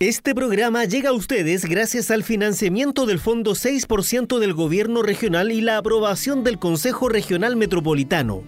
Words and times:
Este 0.00 0.32
programa 0.32 0.84
llega 0.84 1.10
a 1.10 1.12
ustedes 1.12 1.64
gracias 1.64 2.12
al 2.12 2.22
financiamiento 2.22 3.04
del 3.04 3.18
Fondo 3.18 3.56
6% 3.56 4.38
del 4.38 4.54
Gobierno 4.54 5.02
Regional 5.02 5.50
y 5.50 5.60
la 5.60 5.76
aprobación 5.76 6.44
del 6.44 6.60
Consejo 6.60 7.08
Regional 7.08 7.56
Metropolitano. 7.56 8.44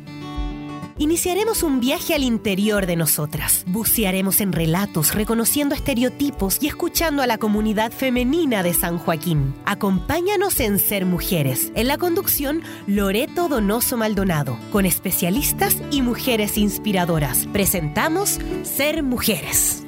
Iniciaremos 0.98 1.64
un 1.64 1.80
viaje 1.80 2.14
al 2.14 2.22
interior 2.22 2.86
de 2.86 2.94
nosotras. 2.94 3.64
Bucearemos 3.66 4.40
en 4.40 4.52
relatos, 4.52 5.12
reconociendo 5.12 5.74
estereotipos 5.74 6.58
y 6.60 6.68
escuchando 6.68 7.20
a 7.20 7.26
la 7.26 7.38
comunidad 7.38 7.90
femenina 7.90 8.62
de 8.62 8.72
San 8.72 8.98
Joaquín. 8.98 9.52
Acompáñanos 9.64 10.60
en 10.60 10.78
Ser 10.78 11.04
Mujeres. 11.04 11.72
En 11.74 11.88
la 11.88 11.98
conducción, 11.98 12.62
Loreto 12.86 13.48
Donoso 13.48 13.96
Maldonado, 13.96 14.56
con 14.70 14.86
especialistas 14.86 15.76
y 15.90 16.02
mujeres 16.02 16.56
inspiradoras. 16.56 17.48
Presentamos 17.52 18.38
Ser 18.62 19.02
Mujeres. 19.02 19.82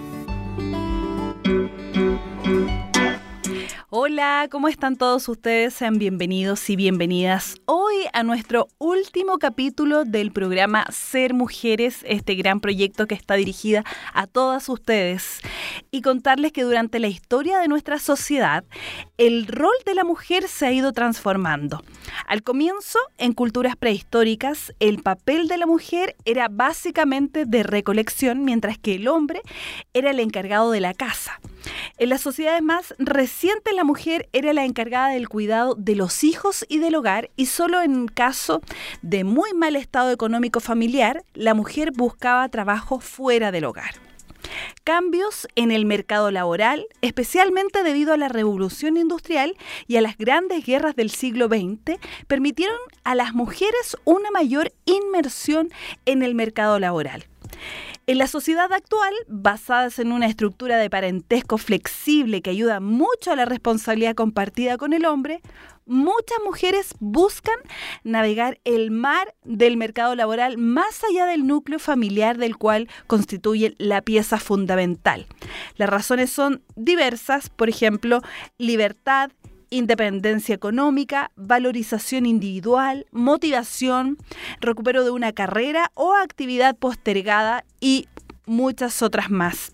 thank 1.52 1.72
you. 1.72 1.81
Hola, 3.94 4.48
¿cómo 4.50 4.68
están 4.68 4.96
todos 4.96 5.28
ustedes? 5.28 5.74
Sean 5.74 5.98
bienvenidos 5.98 6.70
y 6.70 6.76
bienvenidas 6.76 7.56
hoy 7.66 7.94
a 8.14 8.22
nuestro 8.22 8.68
último 8.78 9.38
capítulo 9.38 10.06
del 10.06 10.32
programa 10.32 10.86
Ser 10.90 11.34
Mujeres, 11.34 11.98
este 12.08 12.34
gran 12.34 12.60
proyecto 12.60 13.06
que 13.06 13.14
está 13.14 13.34
dirigida 13.34 13.84
a 14.14 14.26
todas 14.26 14.70
ustedes. 14.70 15.42
Y 15.90 16.00
contarles 16.00 16.52
que 16.52 16.62
durante 16.62 17.00
la 17.00 17.08
historia 17.08 17.58
de 17.58 17.68
nuestra 17.68 17.98
sociedad, 17.98 18.64
el 19.18 19.46
rol 19.46 19.76
de 19.84 19.94
la 19.94 20.04
mujer 20.04 20.48
se 20.48 20.64
ha 20.64 20.72
ido 20.72 20.94
transformando. 20.94 21.84
Al 22.26 22.43
comienzo, 22.43 22.98
en 23.18 23.34
culturas 23.34 23.76
prehistóricas, 23.76 24.72
el 24.80 25.02
papel 25.02 25.48
de 25.48 25.58
la 25.58 25.66
mujer 25.66 26.16
era 26.24 26.48
básicamente 26.48 27.44
de 27.44 27.62
recolección, 27.62 28.43
mientras 28.43 28.79
que 28.79 28.94
el 28.94 29.06
hombre 29.06 29.43
era 29.93 30.12
el 30.12 30.20
encargado 30.20 30.70
de 30.70 30.80
la 30.80 30.94
casa. 30.94 31.38
En 31.98 32.08
las 32.08 32.20
sociedades 32.20 32.62
más 32.62 32.94
recientes, 32.98 33.75
la 33.75 33.84
mujer 33.84 34.28
era 34.33 34.52
la 34.52 34.64
encargada 34.64 35.08
del 35.08 35.28
cuidado 35.28 35.74
de 35.77 35.94
los 35.94 36.24
hijos 36.24 36.64
y 36.68 36.78
del 36.78 36.94
hogar, 36.94 37.30
y 37.36 37.46
solo 37.46 37.82
en 37.82 38.08
caso 38.08 38.60
de 39.02 39.24
muy 39.24 39.52
mal 39.55 39.77
estado 39.77 40.10
económico 40.10 40.60
familiar, 40.60 41.24
la 41.34 41.55
mujer 41.55 41.92
buscaba 41.92 42.48
trabajo 42.48 43.00
fuera 43.00 43.52
del 43.52 43.64
hogar. 43.64 43.94
Cambios 44.84 45.46
en 45.55 45.70
el 45.70 45.86
mercado 45.86 46.30
laboral, 46.30 46.86
especialmente 47.00 47.83
debido 47.83 48.12
a 48.12 48.16
la 48.16 48.28
revolución 48.28 48.96
industrial 48.96 49.56
y 49.86 49.96
a 49.96 50.00
las 50.00 50.18
grandes 50.18 50.64
guerras 50.64 50.96
del 50.96 51.10
siglo 51.10 51.46
XX, 51.46 51.98
permitieron 52.27 52.77
a 53.05 53.14
las 53.14 53.33
mujeres 53.33 53.96
una 54.05 54.30
mayor 54.30 54.72
inmersión 54.84 55.70
en 56.05 56.22
el 56.22 56.34
mercado 56.34 56.78
laboral. 56.78 57.27
En 58.08 58.19
la 58.19 58.27
sociedad 58.27 58.72
actual, 58.72 59.14
basadas 59.28 60.00
en 60.00 60.11
una 60.11 60.27
estructura 60.27 60.77
de 60.77 60.91
parentesco 60.91 61.56
flexible 61.56 62.42
que 62.42 62.50
ayuda 62.50 62.81
mucho 62.81 63.31
a 63.31 63.36
la 63.36 63.45
responsabilidad 63.45 64.17
compartida 64.17 64.77
con 64.77 64.92
el 64.92 65.05
hombre, 65.05 65.41
muchas 65.86 66.39
mujeres 66.45 66.95
buscan 66.98 67.55
navegar 68.03 68.58
el 68.64 68.91
mar 68.91 69.36
del 69.45 69.77
mercado 69.77 70.17
laboral 70.17 70.58
más 70.58 71.05
allá 71.05 71.27
del 71.27 71.47
núcleo 71.47 71.78
familiar 71.78 72.39
del 72.39 72.56
cual 72.56 72.89
constituye 73.06 73.77
la 73.78 74.03
pieza 74.03 74.41
fundamental. 74.41 75.27
Las 75.77 75.89
razones 75.89 76.33
son 76.33 76.61
diversas, 76.75 77.50
por 77.50 77.69
ejemplo, 77.69 78.20
libertad, 78.58 79.30
independencia 79.72 80.54
económica, 80.54 81.30
valorización 81.34 82.26
individual, 82.26 83.06
motivación, 83.10 84.18
recupero 84.60 85.02
de 85.02 85.10
una 85.10 85.32
carrera 85.32 85.90
o 85.94 86.14
actividad 86.14 86.76
postergada 86.76 87.64
y 87.80 88.06
muchas 88.46 89.02
otras 89.02 89.30
más. 89.30 89.72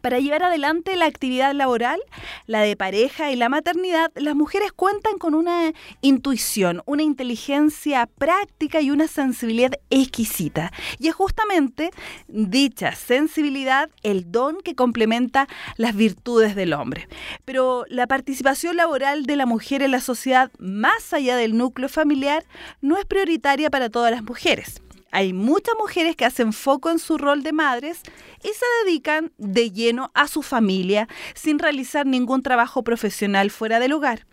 Para 0.00 0.18
llevar 0.18 0.42
adelante 0.42 0.96
la 0.96 1.06
actividad 1.06 1.52
laboral, 1.54 2.00
la 2.46 2.62
de 2.62 2.76
pareja 2.76 3.30
y 3.30 3.36
la 3.36 3.48
maternidad, 3.48 4.10
las 4.14 4.34
mujeres 4.34 4.72
cuentan 4.72 5.18
con 5.18 5.34
una 5.34 5.72
intuición, 6.00 6.82
una 6.86 7.02
inteligencia 7.02 8.06
práctica 8.06 8.80
y 8.80 8.90
una 8.90 9.08
sensibilidad 9.08 9.72
exquisita. 9.90 10.72
Y 10.98 11.08
es 11.08 11.14
justamente 11.14 11.90
dicha 12.28 12.94
sensibilidad 12.94 13.90
el 14.02 14.32
don 14.32 14.60
que 14.62 14.74
complementa 14.74 15.48
las 15.76 15.94
virtudes 15.94 16.54
del 16.54 16.72
hombre. 16.72 17.08
Pero 17.44 17.84
la 17.88 18.06
participación 18.06 18.76
laboral 18.76 19.24
de 19.24 19.36
la 19.36 19.46
mujer 19.46 19.82
en 19.82 19.90
la 19.90 20.00
sociedad, 20.00 20.50
más 20.58 21.12
allá 21.12 21.36
del 21.36 21.56
núcleo 21.56 21.88
familiar, 21.88 22.44
no 22.80 22.96
es 22.96 23.04
prioritaria 23.04 23.70
para 23.70 23.90
todas 23.90 24.10
las 24.10 24.22
mujeres. 24.22 24.80
Hay 25.10 25.32
muchas 25.32 25.74
mujeres 25.78 26.16
que 26.16 26.24
hacen 26.24 26.52
foco 26.52 26.90
en 26.90 26.98
su 26.98 27.18
rol 27.18 27.42
de 27.42 27.52
madres 27.52 28.02
y 28.42 28.48
se 28.48 28.66
dedican 28.84 29.32
de 29.38 29.70
lleno 29.70 30.10
a 30.14 30.28
su 30.28 30.42
familia 30.42 31.08
sin 31.34 31.58
realizar 31.58 32.06
ningún 32.06 32.42
trabajo 32.42 32.84
profesional 32.84 33.50
fuera 33.50 33.80
del 33.80 33.92
hogar. 33.92 34.26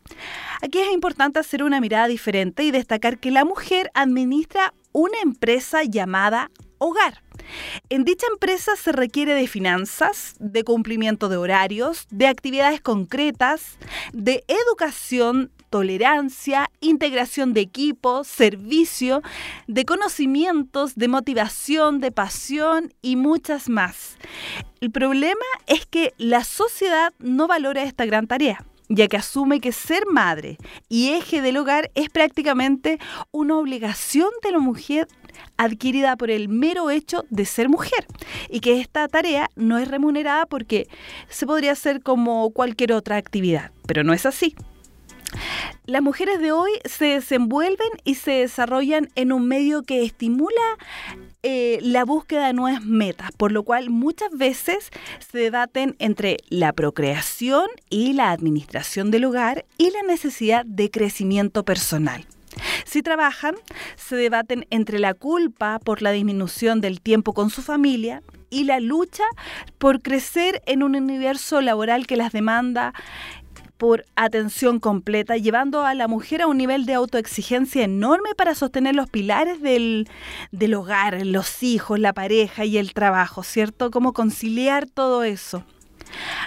Aquí 0.61 0.79
es 0.79 0.91
importante 0.91 1.39
hacer 1.39 1.63
una 1.63 1.81
mirada 1.81 2.07
diferente 2.07 2.63
y 2.63 2.71
destacar 2.71 3.19
que 3.19 3.31
la 3.31 3.45
mujer 3.45 3.91
administra 3.93 4.73
una 4.91 5.19
empresa 5.19 5.83
llamada 5.83 6.49
hogar. 6.79 7.21
En 7.89 8.03
dicha 8.03 8.27
empresa 8.31 8.75
se 8.75 8.91
requiere 8.91 9.33
de 9.33 9.47
finanzas, 9.47 10.35
de 10.39 10.63
cumplimiento 10.63 11.29
de 11.29 11.37
horarios, 11.37 12.07
de 12.09 12.27
actividades 12.27 12.81
concretas, 12.81 13.77
de 14.13 14.43
educación, 14.47 15.51
tolerancia, 15.69 16.69
integración 16.81 17.53
de 17.53 17.61
equipo, 17.61 18.23
servicio, 18.23 19.21
de 19.67 19.85
conocimientos, 19.85 20.95
de 20.95 21.07
motivación, 21.07 21.99
de 21.99 22.11
pasión 22.11 22.93
y 23.01 23.15
muchas 23.15 23.69
más. 23.69 24.17
El 24.81 24.91
problema 24.91 25.45
es 25.67 25.85
que 25.85 26.13
la 26.17 26.43
sociedad 26.43 27.13
no 27.19 27.47
valora 27.47 27.83
esta 27.83 28.05
gran 28.05 28.27
tarea 28.27 28.65
ya 28.89 29.07
que 29.07 29.17
asume 29.17 29.59
que 29.59 29.71
ser 29.71 30.05
madre 30.09 30.57
y 30.87 31.09
eje 31.09 31.41
del 31.41 31.57
hogar 31.57 31.91
es 31.95 32.09
prácticamente 32.09 32.99
una 33.31 33.57
obligación 33.57 34.29
de 34.43 34.51
la 34.51 34.59
mujer 34.59 35.07
adquirida 35.57 36.15
por 36.15 36.31
el 36.31 36.49
mero 36.49 36.89
hecho 36.89 37.25
de 37.29 37.45
ser 37.45 37.69
mujer 37.69 38.05
y 38.49 38.59
que 38.59 38.79
esta 38.79 39.07
tarea 39.07 39.49
no 39.55 39.77
es 39.77 39.87
remunerada 39.87 40.45
porque 40.45 40.87
se 41.29 41.45
podría 41.45 41.73
hacer 41.73 42.01
como 42.01 42.49
cualquier 42.51 42.93
otra 42.93 43.17
actividad, 43.17 43.71
pero 43.85 44.03
no 44.03 44.13
es 44.13 44.25
así. 44.25 44.55
Las 45.85 46.01
mujeres 46.01 46.39
de 46.39 46.51
hoy 46.51 46.71
se 46.85 47.05
desenvuelven 47.05 47.89
y 48.03 48.15
se 48.15 48.31
desarrollan 48.31 49.09
en 49.15 49.31
un 49.31 49.47
medio 49.47 49.83
que 49.83 50.03
estimula 50.03 50.77
eh, 51.43 51.79
la 51.81 52.03
búsqueda 52.03 52.47
de 52.47 52.53
nuevas 52.53 52.83
metas, 52.83 53.31
por 53.37 53.51
lo 53.51 53.63
cual 53.63 53.89
muchas 53.89 54.31
veces 54.31 54.89
se 55.19 55.37
debaten 55.37 55.95
entre 55.99 56.37
la 56.49 56.73
procreación 56.73 57.67
y 57.89 58.13
la 58.13 58.31
administración 58.31 59.11
del 59.11 59.25
hogar 59.25 59.65
y 59.77 59.91
la 59.91 60.03
necesidad 60.03 60.65
de 60.65 60.91
crecimiento 60.91 61.63
personal. 61.63 62.25
Si 62.85 63.01
trabajan, 63.01 63.55
se 63.95 64.15
debaten 64.15 64.65
entre 64.69 64.99
la 64.99 65.13
culpa 65.13 65.79
por 65.79 66.01
la 66.01 66.11
disminución 66.11 66.81
del 66.81 67.01
tiempo 67.01 67.33
con 67.33 67.49
su 67.49 67.61
familia 67.61 68.23
y 68.49 68.63
la 68.63 68.79
lucha 68.79 69.23
por 69.77 70.01
crecer 70.01 70.61
en 70.65 70.83
un 70.83 70.95
universo 70.95 71.61
laboral 71.61 72.07
que 72.07 72.15
las 72.15 72.31
demanda 72.31 72.93
por 73.77 74.05
atención 74.15 74.79
completa, 74.79 75.37
llevando 75.37 75.85
a 75.85 75.93
la 75.93 76.07
mujer 76.07 76.41
a 76.41 76.47
un 76.47 76.57
nivel 76.57 76.85
de 76.85 76.93
autoexigencia 76.93 77.83
enorme 77.83 78.35
para 78.35 78.55
sostener 78.55 78.95
los 78.95 79.09
pilares 79.09 79.61
del, 79.61 80.09
del 80.51 80.73
hogar, 80.73 81.25
los 81.25 81.63
hijos, 81.63 81.99
la 81.99 82.13
pareja 82.13 82.65
y 82.65 82.77
el 82.77 82.93
trabajo, 82.93 83.43
¿cierto? 83.43 83.91
¿Cómo 83.91 84.13
conciliar 84.13 84.87
todo 84.87 85.23
eso? 85.23 85.63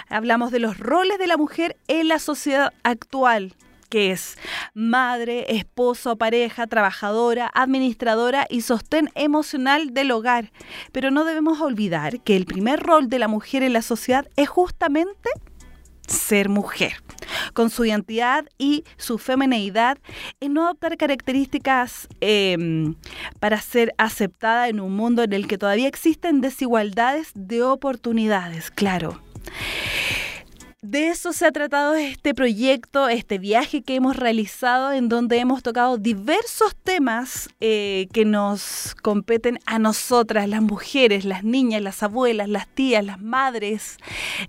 Hablamos 0.09 0.51
de 0.51 0.59
los 0.59 0.77
roles 0.77 1.17
de 1.17 1.27
la 1.27 1.37
mujer 1.37 1.77
en 1.87 2.07
la 2.07 2.19
sociedad 2.19 2.73
actual, 2.83 3.55
que 3.89 4.11
es 4.11 4.37
madre, 4.73 5.57
esposo, 5.57 6.15
pareja, 6.15 6.65
trabajadora, 6.65 7.51
administradora 7.53 8.47
y 8.49 8.61
sostén 8.61 9.09
emocional 9.15 9.93
del 9.93 10.11
hogar. 10.11 10.51
Pero 10.93 11.11
no 11.11 11.25
debemos 11.25 11.59
olvidar 11.59 12.21
que 12.21 12.37
el 12.37 12.45
primer 12.45 12.79
rol 12.79 13.09
de 13.09 13.19
la 13.19 13.27
mujer 13.27 13.63
en 13.63 13.73
la 13.73 13.81
sociedad 13.81 14.27
es 14.37 14.47
justamente 14.47 15.29
ser 16.11 16.49
mujer, 16.49 16.93
con 17.53 17.69
su 17.69 17.85
identidad 17.85 18.45
y 18.57 18.83
su 18.97 19.17
femineidad, 19.17 19.97
y 20.39 20.49
no 20.49 20.65
adoptar 20.65 20.97
características 20.97 22.07
em, 22.19 22.95
para 23.39 23.59
ser 23.61 23.93
aceptada 23.97 24.69
en 24.69 24.79
un 24.79 24.95
mundo 24.95 25.23
en 25.23 25.33
el 25.33 25.47
que 25.47 25.57
todavía 25.57 25.87
existen 25.87 26.41
desigualdades 26.41 27.31
de 27.35 27.63
oportunidades, 27.63 28.71
claro. 28.71 29.21
De 30.83 31.09
eso 31.09 31.31
se 31.31 31.45
ha 31.45 31.51
tratado 31.51 31.93
este 31.93 32.33
proyecto, 32.33 33.07
este 33.07 33.37
viaje 33.37 33.83
que 33.83 33.93
hemos 33.93 34.15
realizado 34.15 34.91
en 34.91 35.09
donde 35.09 35.37
hemos 35.37 35.61
tocado 35.61 35.99
diversos 35.99 36.75
temas 36.75 37.49
eh, 37.59 38.07
que 38.13 38.25
nos 38.25 38.95
competen 39.03 39.59
a 39.67 39.77
nosotras, 39.77 40.49
las 40.49 40.63
mujeres, 40.63 41.23
las 41.23 41.43
niñas, 41.43 41.83
las 41.83 42.01
abuelas, 42.01 42.49
las 42.49 42.67
tías, 42.67 43.05
las 43.05 43.21
madres, 43.21 43.97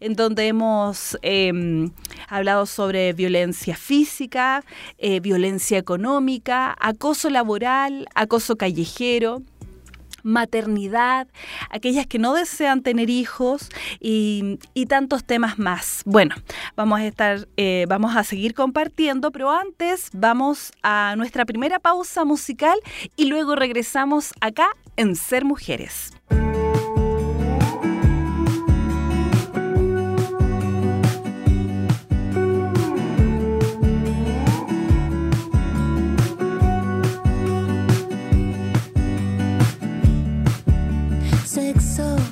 en 0.01 0.15
donde 0.15 0.47
hemos 0.47 1.19
em, 1.21 1.91
hablado 2.29 2.65
sobre 2.65 3.13
violencia 3.13 3.77
física, 3.77 4.65
eh, 4.97 5.21
violencia 5.21 5.77
económica, 5.77 6.75
acoso 6.81 7.29
laboral, 7.29 8.09
acoso 8.15 8.57
callejero 8.57 9.43
maternidad, 10.23 11.29
aquellas 11.71 12.07
que 12.07 12.19
no 12.19 12.35
desean 12.35 12.83
tener 12.83 13.11
hijos 13.11 13.69
y, 14.01 14.59
tantos 14.89 15.25
temas 15.25 15.59
más. 15.59 16.03
Bueno, 16.05 16.35
vamos 16.77 17.01
a 17.01 17.07
estar, 17.07 17.49
eh, 17.57 17.87
vamos 17.89 18.15
a 18.15 18.25
seguir 18.25 18.53
compartiendo, 18.53 19.31
pero 19.31 19.51
antes 19.51 20.11
vamos 20.13 20.73
a 20.83 21.15
nuestra 21.17 21.47
primera 21.47 21.79
pausa 21.79 22.25
musical 22.27 22.79
y 23.17 23.27
luego 23.27 23.57
regresamos 23.57 24.33
acá 24.41 24.69
en 24.97 25.17
Ser 25.17 25.47
Mujeres. 25.47 26.13
so 41.81 42.32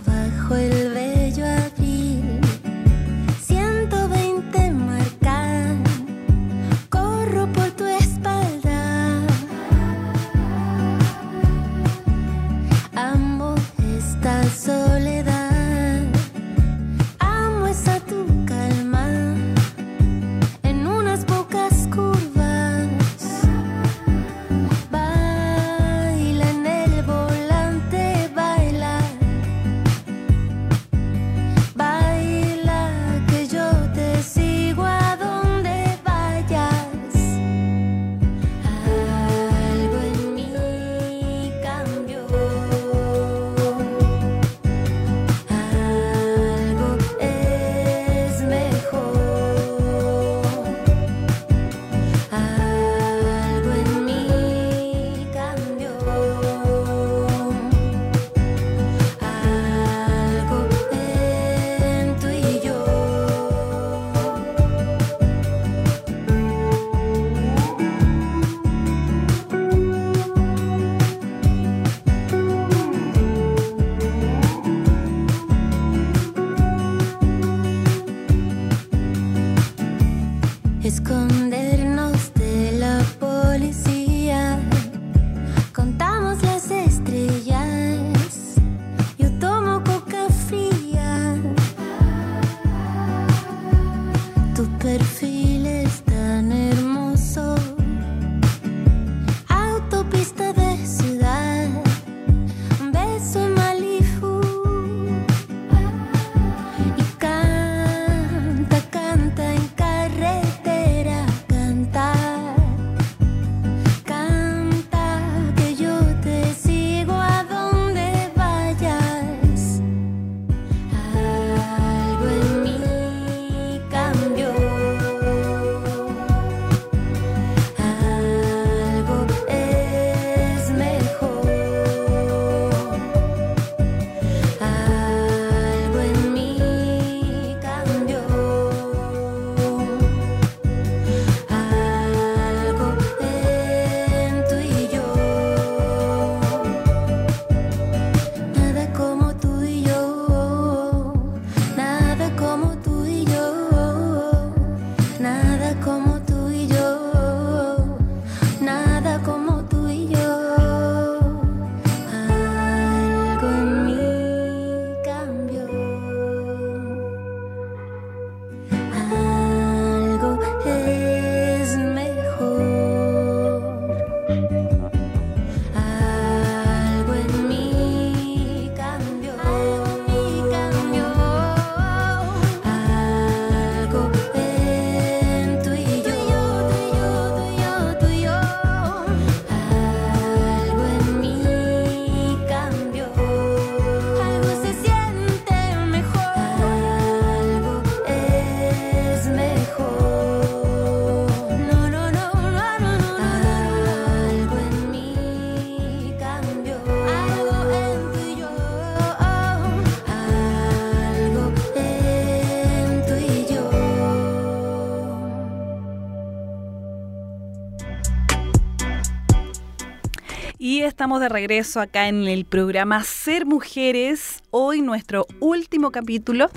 estamos 221.00 221.21
de 221.23 221.30
regreso 221.30 221.80
acá 221.80 222.09
en 222.09 222.28
el 222.28 222.45
programa 222.45 223.02
Ser 223.04 223.47
Mujeres, 223.47 224.42
hoy 224.50 224.83
nuestro 224.83 225.26
último 225.40 225.92
capítulo. 225.92 226.50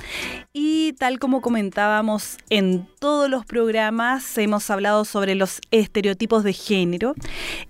Y 0.52 0.92
tal 1.00 1.18
como 1.18 1.40
comentábamos 1.40 2.36
en 2.50 2.86
todos 3.00 3.30
los 3.30 3.46
programas 3.46 4.38
hemos 4.38 4.70
hablado 4.70 5.06
sobre 5.06 5.36
los 5.36 5.62
estereotipos 5.72 6.44
de 6.44 6.52
género. 6.52 7.16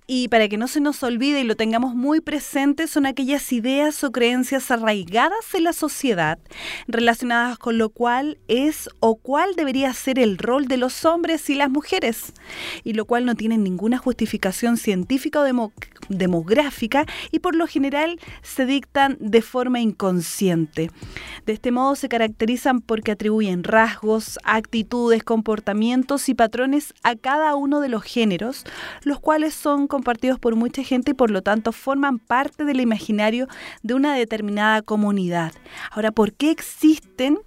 Y 0.07 0.29
para 0.29 0.47
que 0.47 0.57
no 0.57 0.67
se 0.67 0.81
nos 0.81 1.03
olvide 1.03 1.41
y 1.41 1.43
lo 1.43 1.55
tengamos 1.55 1.93
muy 1.93 2.21
presente 2.21 2.87
son 2.87 3.05
aquellas 3.05 3.53
ideas 3.53 4.03
o 4.03 4.11
creencias 4.11 4.71
arraigadas 4.71 5.53
en 5.53 5.65
la 5.65 5.73
sociedad 5.73 6.39
relacionadas 6.87 7.59
con 7.59 7.77
lo 7.77 7.89
cual 7.89 8.39
es 8.47 8.89
o 8.99 9.13
cuál 9.15 9.53
debería 9.55 9.93
ser 9.93 10.17
el 10.17 10.39
rol 10.39 10.67
de 10.67 10.77
los 10.77 11.05
hombres 11.05 11.51
y 11.51 11.55
las 11.55 11.69
mujeres. 11.69 12.33
Y 12.83 12.93
lo 12.93 13.05
cual 13.05 13.25
no 13.25 13.35
tiene 13.35 13.59
ninguna 13.59 13.99
justificación 13.99 14.77
científica 14.77 15.39
o 15.39 15.71
demográfica 16.09 16.62
y 17.31 17.39
por 17.39 17.55
lo 17.55 17.67
general 17.67 18.19
se 18.41 18.65
dictan 18.65 19.17
de 19.19 19.41
forma 19.41 19.79
inconsciente. 19.79 20.91
De 21.45 21.53
este 21.53 21.71
modo 21.71 21.95
se 21.95 22.09
caracterizan 22.09 22.81
porque 22.81 23.11
atribuyen 23.11 23.63
rasgos, 23.63 24.39
actitudes, 24.43 25.23
comportamientos 25.23 26.29
y 26.29 26.33
patrones 26.33 26.93
a 27.03 27.15
cada 27.15 27.55
uno 27.55 27.79
de 27.79 27.89
los 27.89 28.03
géneros, 28.03 28.65
los 29.03 29.19
cuales 29.19 29.53
son 29.53 29.87
compartidos 29.87 30.39
por 30.39 30.55
mucha 30.55 30.83
gente 30.83 31.11
y 31.11 31.13
por 31.15 31.31
lo 31.31 31.41
tanto 31.41 31.71
forman 31.71 32.19
parte 32.19 32.65
del 32.65 32.81
imaginario 32.81 33.47
de 33.81 33.93
una 33.93 34.15
determinada 34.15 34.81
comunidad. 34.81 35.53
Ahora, 35.91 36.11
¿por 36.11 36.33
qué 36.33 36.51
existen 36.51 37.39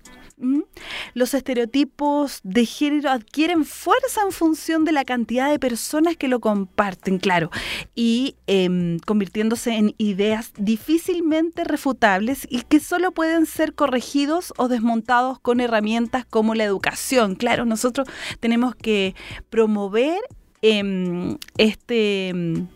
los 1.15 1.33
estereotipos 1.33 2.41
de 2.43 2.67
género 2.67 3.11
adquieren 3.11 3.65
fuerza 3.65 4.21
en 4.23 4.33
función 4.33 4.85
de 4.85 4.93
la 4.93 5.05
cantidad 5.05 5.51
de 5.51 5.59
personas 5.59 6.17
que 6.17 6.29
lo 6.29 6.41
comparten, 6.41 7.19
claro, 7.19 7.51
y 7.95 8.37
em, 8.47 8.99
convirtiéndose 8.99 9.75
en 9.75 9.95
ideas 9.99 10.53
difícilmente 10.59 11.65
refutables 11.65 12.47
y 12.51 12.63
que 12.63 12.81
solo 12.81 13.13
pueden 13.13 13.47
ser 13.47 13.75
corregidos 13.75 14.53
o 14.59 14.69
desmontados 14.69 15.39
con 15.39 15.61
herramientas 15.61 16.27
como 16.27 16.55
la 16.55 16.65
educación. 16.65 17.35
Claro, 17.35 17.65
nosotros 17.65 18.09
tenemos 18.41 18.75
que 18.75 19.15
promover 19.49 20.19
em, 20.63 21.39
este 21.57 22.29
em, 22.29 22.69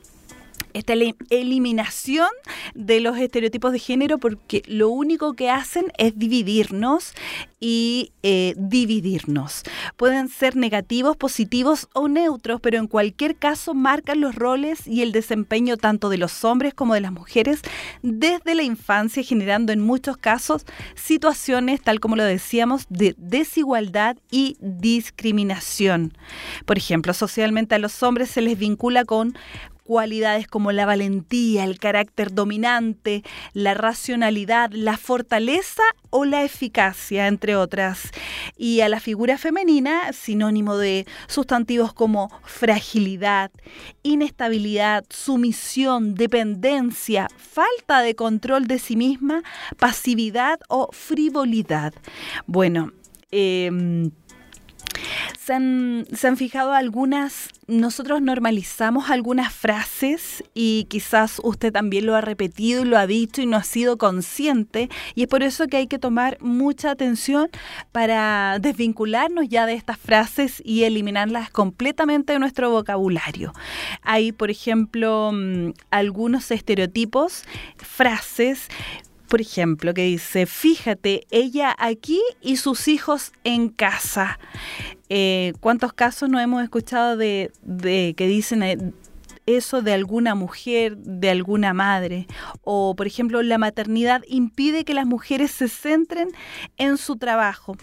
esta 0.75 0.95
eliminación 1.31 2.29
de 2.75 3.00
los 3.00 3.19
estereotipos 3.19 3.73
de 3.73 3.79
género 3.79 4.19
porque 4.19 4.62
lo 4.67 4.89
único 4.89 5.35
que 5.35 5.50
hacen 5.50 5.93
es 5.99 6.19
dividirnos 6.19 7.12
y 7.61 8.12
eh, 8.23 8.55
dividirnos. 8.57 9.62
Pueden 9.97 10.29
ser 10.29 10.57
negativos, 10.57 11.17
positivos 11.17 11.89
o 11.93 12.09
neutros, 12.09 12.61
pero 12.61 12.79
en 12.79 12.87
cualquier 12.87 13.37
caso 13.37 13.75
marcan 13.75 14.21
los 14.21 14.35
roles 14.35 14.87
y 14.87 15.03
el 15.03 15.12
desempeño 15.12 15.77
tanto 15.77 16.09
de 16.09 16.17
los 16.17 16.45
hombres 16.45 16.73
como 16.73 16.95
de 16.95 17.03
las 17.03 17.12
mujeres 17.12 17.61
desde 18.03 18.55
la 18.55 18.62
infancia, 18.62 19.23
generando 19.23 19.73
en 19.73 19.81
muchos 19.81 20.17
casos 20.17 20.65
situaciones, 20.95 21.83
tal 21.83 22.00
como 22.00 22.17
lo 22.17 22.25
decíamos, 22.25 22.87
de 22.89 23.15
desigualdad 23.19 24.17
y 24.31 24.57
discriminación. 24.61 26.17
Por 26.65 26.79
ejemplo, 26.79 27.12
socialmente 27.12 27.75
a 27.75 27.79
los 27.79 28.03
hombres 28.03 28.31
se 28.31 28.41
les 28.41 28.59
vincula 28.59 29.05
con 29.05 29.37
cualidades 29.90 30.47
como 30.47 30.70
la 30.70 30.87
valentía, 30.87 31.64
el 31.64 31.80
carácter 31.80 32.32
dominante, 32.32 33.25
la 33.54 33.75
racionalidad, 33.75 34.70
la 34.70 34.97
fortaleza 34.97 35.82
o 36.11 36.25
la 36.25 36.44
eficacia, 36.44 37.26
entre 37.26 37.56
otras. 37.56 38.12
Y 38.56 38.82
a 38.82 38.88
la 38.88 39.00
figura 39.00 39.37
femenina, 39.37 40.12
sinónimo 40.12 40.76
de 40.76 41.06
sustantivos 41.26 41.92
como 41.92 42.30
fragilidad, 42.44 43.50
inestabilidad, 44.04 45.04
sumisión, 45.11 46.14
dependencia, 46.14 47.26
falta 47.37 48.00
de 48.02 48.14
control 48.14 48.68
de 48.68 48.78
sí 48.78 48.94
misma, 48.94 49.42
pasividad 49.76 50.61
o 50.68 50.90
frivolidad. 50.92 51.94
Bueno, 52.47 52.92
eh, 53.32 54.09
¿Se 55.38 55.54
han, 55.54 56.07
¿Se 56.12 56.28
han, 56.28 56.37
fijado 56.37 56.73
algunas, 56.73 57.49
nosotros 57.66 58.23
normalizamos 58.23 59.11
algunas 59.11 59.52
frases 59.52 60.45
y 60.54 60.87
quizás 60.88 61.40
usted 61.42 61.73
también 61.73 62.07
lo 62.07 62.14
ha 62.14 62.21
repetido 62.21 62.83
y 62.83 62.88
lo 62.88 62.99
ha 62.99 63.07
dicho 63.07 63.42
y 63.42 63.47
no 63.47 63.57
ha 63.57 63.62
sido 63.62 63.99
consciente 63.99 64.88
y 65.14 65.23
es 65.23 65.28
por 65.28 65.42
eso 65.42 65.66
que 65.66 65.78
hay 65.78 65.87
que 65.87 65.99
tomar 65.99 66.38
mucha 66.40 66.90
atención 66.90 67.49
para 67.92 68.59
desvincularnos 68.61 69.49
ya 69.49 69.66
de 69.66 69.75
estas 69.75 69.99
frases 69.99 70.62
y 70.64 70.85
eliminarlas 70.85 71.50
completamente 71.50 72.33
de 72.33 72.38
nuestro 72.38 72.71
vocabulario. 72.71 73.52
Hay, 74.02 74.33
por 74.33 74.50
ejemplo, 74.50 75.30
mm, 75.33 75.73
algunos 75.90 76.50
estereotipos, 76.50 77.45
frases 77.76 78.69
por 79.30 79.40
ejemplo, 79.40 79.94
que 79.94 80.02
dice, 80.02 80.44
fíjate, 80.44 81.25
ella 81.30 81.72
aquí 81.78 82.20
y 82.42 82.56
sus 82.56 82.88
hijos 82.88 83.32
en 83.44 83.68
casa. 83.68 84.40
Eh, 85.08 85.52
¿Cuántos 85.60 85.92
casos 85.92 86.28
no 86.28 86.40
hemos 86.40 86.64
escuchado 86.64 87.16
de, 87.16 87.52
que 88.16 88.26
dicen 88.26 88.64
eh, 88.64 88.92
eso 89.46 89.82
de 89.82 89.92
alguna 89.92 90.34
mujer, 90.34 90.96
de 90.96 91.30
alguna 91.30 91.72
madre? 91.72 92.26
O, 92.64 92.96
por 92.96 93.06
ejemplo, 93.06 93.40
la 93.44 93.56
maternidad 93.56 94.22
impide 94.26 94.84
que 94.84 94.94
las 94.94 95.06
mujeres 95.06 95.52
se 95.52 95.68
centren 95.68 96.30
en 96.76 96.96
su 96.96 97.14
trabajo. 97.14 97.76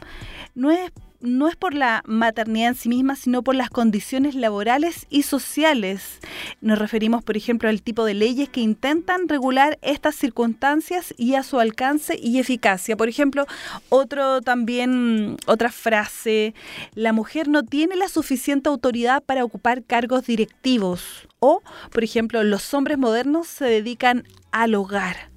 No 0.53 0.69
es 0.69 0.91
no 1.19 1.47
es 1.47 1.55
por 1.55 1.74
la 1.74 2.03
maternidad 2.05 2.69
en 2.69 2.75
sí 2.75 2.89
misma, 2.89 3.15
sino 3.15 3.43
por 3.43 3.55
las 3.55 3.69
condiciones 3.69 4.36
laborales 4.36 5.07
y 5.09 5.24
sociales. 5.24 6.19
Nos 6.62 6.79
referimos, 6.79 7.24
por 7.24 7.38
ejemplo, 7.38 7.69
al 7.69 7.81
tipo 7.81 8.05
de 8.05 8.13
leyes 8.13 8.50
que 8.50 8.62
intentan 8.62 9.27
regular 9.27 9.77
estas 9.81 10.15
circunstancias 10.15 11.13
y 11.17 11.36
a 11.36 11.43
su 11.43 11.59
alcance 11.59 12.17
y 12.21 12.39
eficacia. 12.39 12.97
Por 12.97 13.09
ejemplo, 13.09 13.45
otro 13.89 14.41
también, 14.41 15.38
otra 15.45 15.71
frase, 15.71 16.53
la 16.93 17.13
mujer 17.13 17.47
no 17.47 17.63
tiene 17.63 17.95
la 17.95 18.09
suficiente 18.09 18.69
autoridad 18.69 19.24
para 19.24 19.43
ocupar 19.43 19.83
cargos 19.83 20.25
directivos. 20.25 21.27
O, 21.39 21.62
por 21.91 22.03
ejemplo, 22.03 22.43
los 22.43 22.74
hombres 22.74 22.97
modernos 22.97 23.47
se 23.47 23.65
dedican 23.65 24.24
al 24.51 24.75
hogar. 24.75 25.29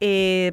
Eh, 0.00 0.52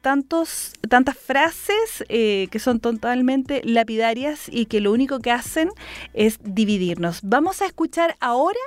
tantos, 0.00 0.72
tantas 0.88 1.16
frases 1.16 2.04
eh, 2.08 2.48
que 2.50 2.58
son 2.58 2.80
totalmente 2.80 3.62
lapidarias 3.64 4.48
y 4.50 4.66
que 4.66 4.80
lo 4.80 4.92
único 4.92 5.20
que 5.20 5.30
hacen 5.30 5.70
es 6.14 6.38
dividirnos. 6.42 7.20
Vamos 7.22 7.62
a 7.62 7.66
escuchar 7.66 8.16
ahora 8.20 8.58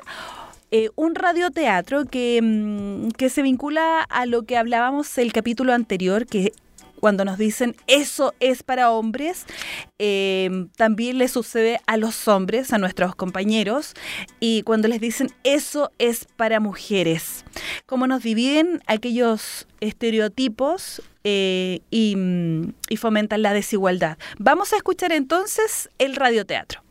eh, 0.71 0.89
un 0.95 1.15
radioteatro 1.15 2.05
que, 2.05 2.39
mm, 2.41 3.09
que 3.09 3.29
se 3.29 3.41
vincula 3.41 4.01
a 4.01 4.25
lo 4.25 4.43
que 4.43 4.57
hablábamos 4.57 5.17
el 5.17 5.31
capítulo 5.33 5.73
anterior, 5.73 6.25
que 6.25 6.53
cuando 7.03 7.25
nos 7.25 7.37
dicen 7.37 7.75
eso 7.87 8.33
es 8.39 8.63
para 8.63 8.89
hombres, 8.89 9.45
eh, 9.99 10.67
también 10.77 11.17
le 11.17 11.27
sucede 11.27 11.81
a 11.85 11.97
los 11.97 12.29
hombres, 12.29 12.71
a 12.71 12.77
nuestros 12.77 13.13
compañeros, 13.13 13.93
y 14.39 14.61
cuando 14.61 14.87
les 14.87 15.01
dicen 15.01 15.27
eso 15.43 15.91
es 15.99 16.23
para 16.37 16.61
mujeres. 16.61 17.43
Cómo 17.85 18.07
nos 18.07 18.23
dividen 18.23 18.81
aquellos 18.87 19.67
estereotipos 19.81 21.01
eh, 21.25 21.81
y, 21.91 22.15
y 22.87 22.95
fomentan 22.95 23.41
la 23.41 23.51
desigualdad. 23.51 24.17
Vamos 24.39 24.71
a 24.71 24.77
escuchar 24.77 25.11
entonces 25.11 25.89
el 25.99 26.15
radioteatro. 26.15 26.83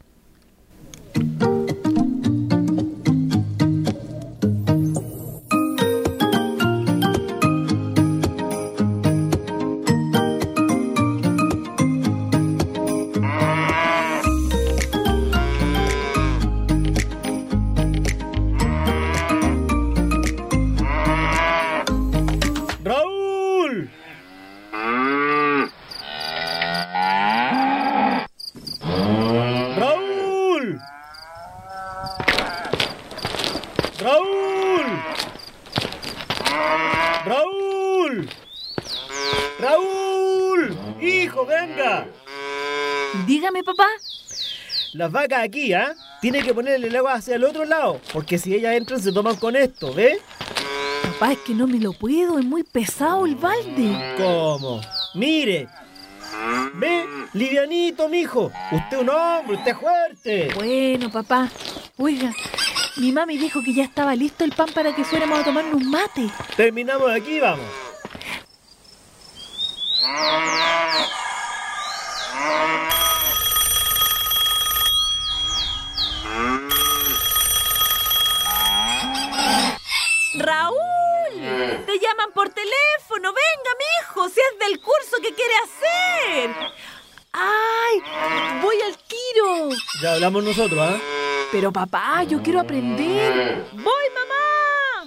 Las 44.92 45.10
vacas 45.10 45.42
aquí, 45.42 45.72
¿ah? 45.72 45.94
Tiene 46.20 46.42
que 46.42 46.54
ponerle 46.54 46.88
el 46.88 46.96
agua 46.96 47.14
hacia 47.14 47.36
el 47.36 47.44
otro 47.44 47.64
lado, 47.64 48.00
porque 48.12 48.38
si 48.38 48.54
ellas 48.54 48.74
entran 48.74 49.00
se 49.00 49.12
toman 49.12 49.36
con 49.36 49.56
esto, 49.56 49.92
¿ves? 49.94 50.18
Papá, 51.02 51.32
es 51.32 51.38
que 51.38 51.54
no 51.54 51.66
me 51.66 51.78
lo 51.78 51.92
puedo, 51.92 52.38
es 52.38 52.44
muy 52.44 52.62
pesado 52.62 53.26
el 53.26 53.36
balde. 53.36 54.14
¿Cómo? 54.16 54.80
Mire. 55.14 55.68
¿Ve? 56.74 57.06
Livianito, 57.34 58.08
mijo. 58.08 58.52
Usted 58.70 58.96
es 58.96 59.02
un 59.02 59.10
hombre, 59.10 59.56
usted 59.56 59.72
es 59.72 59.78
fuerte. 59.78 60.50
Bueno, 60.54 61.10
papá. 61.10 61.48
Oiga, 61.96 62.32
mi 62.96 63.12
mami 63.12 63.38
dijo 63.38 63.62
que 63.62 63.72
ya 63.72 63.84
estaba 63.84 64.14
listo 64.14 64.44
el 64.44 64.52
pan 64.52 64.68
para 64.74 64.94
que 64.94 65.04
fuéramos 65.04 65.38
a 65.38 65.44
tomar 65.44 65.64
un 65.64 65.90
mate. 65.90 66.28
Terminamos 66.56 67.10
aquí, 67.10 67.40
vamos. 67.40 67.66
Le 81.92 81.98
llaman 81.98 82.32
por 82.32 82.48
teléfono. 82.48 83.34
Venga, 83.34 83.70
mi 83.78 83.84
hijo. 84.00 84.28
si 84.30 84.40
es 84.40 84.58
del 84.66 84.80
curso 84.80 85.16
que 85.20 85.34
quiere 85.34 85.52
hacer. 85.56 86.72
¡Ay! 87.32 88.02
¡Voy 88.62 88.80
al 88.80 88.96
tiro! 88.96 89.68
Ya 90.02 90.14
hablamos 90.14 90.42
nosotros, 90.42 90.80
¿ah? 90.80 90.98
Pero 91.50 91.70
papá, 91.70 92.22
yo 92.24 92.42
quiero 92.42 92.60
aprender. 92.60 93.66
¡Voy, 93.72 94.04
mamá! 94.14 95.06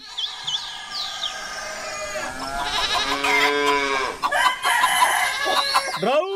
¡Raúl! 6.02 6.35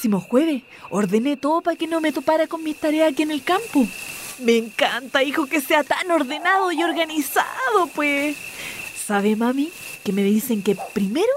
Próximo 0.00 0.20
jueves 0.20 0.62
ordené 0.88 1.36
todo 1.36 1.60
para 1.60 1.76
que 1.76 1.86
no 1.86 2.00
me 2.00 2.10
topara 2.10 2.46
con 2.46 2.64
mis 2.64 2.74
tareas 2.74 3.12
aquí 3.12 3.22
en 3.22 3.32
el 3.32 3.42
campo. 3.42 3.86
Me 4.38 4.56
encanta, 4.56 5.22
hijo, 5.22 5.44
que 5.44 5.60
sea 5.60 5.84
tan 5.84 6.10
ordenado 6.10 6.72
y 6.72 6.82
organizado, 6.82 7.86
pues. 7.94 8.34
¿Sabe, 9.06 9.36
mami? 9.36 9.70
Que 10.02 10.14
me 10.14 10.22
dicen 10.22 10.62
que 10.62 10.74
primero 10.94 11.28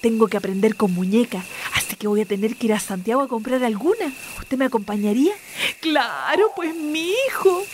tengo 0.00 0.28
que 0.28 0.36
aprender 0.36 0.76
con 0.76 0.94
muñecas, 0.94 1.44
así 1.74 1.96
que 1.96 2.06
voy 2.06 2.20
a 2.20 2.24
tener 2.24 2.54
que 2.54 2.66
ir 2.66 2.74
a 2.74 2.78
Santiago 2.78 3.22
a 3.22 3.26
comprar 3.26 3.64
alguna. 3.64 4.12
¿Usted 4.38 4.56
me 4.56 4.66
acompañaría? 4.66 5.32
Claro, 5.80 6.52
pues 6.54 6.76
mi 6.76 7.10
hijo. 7.26 7.64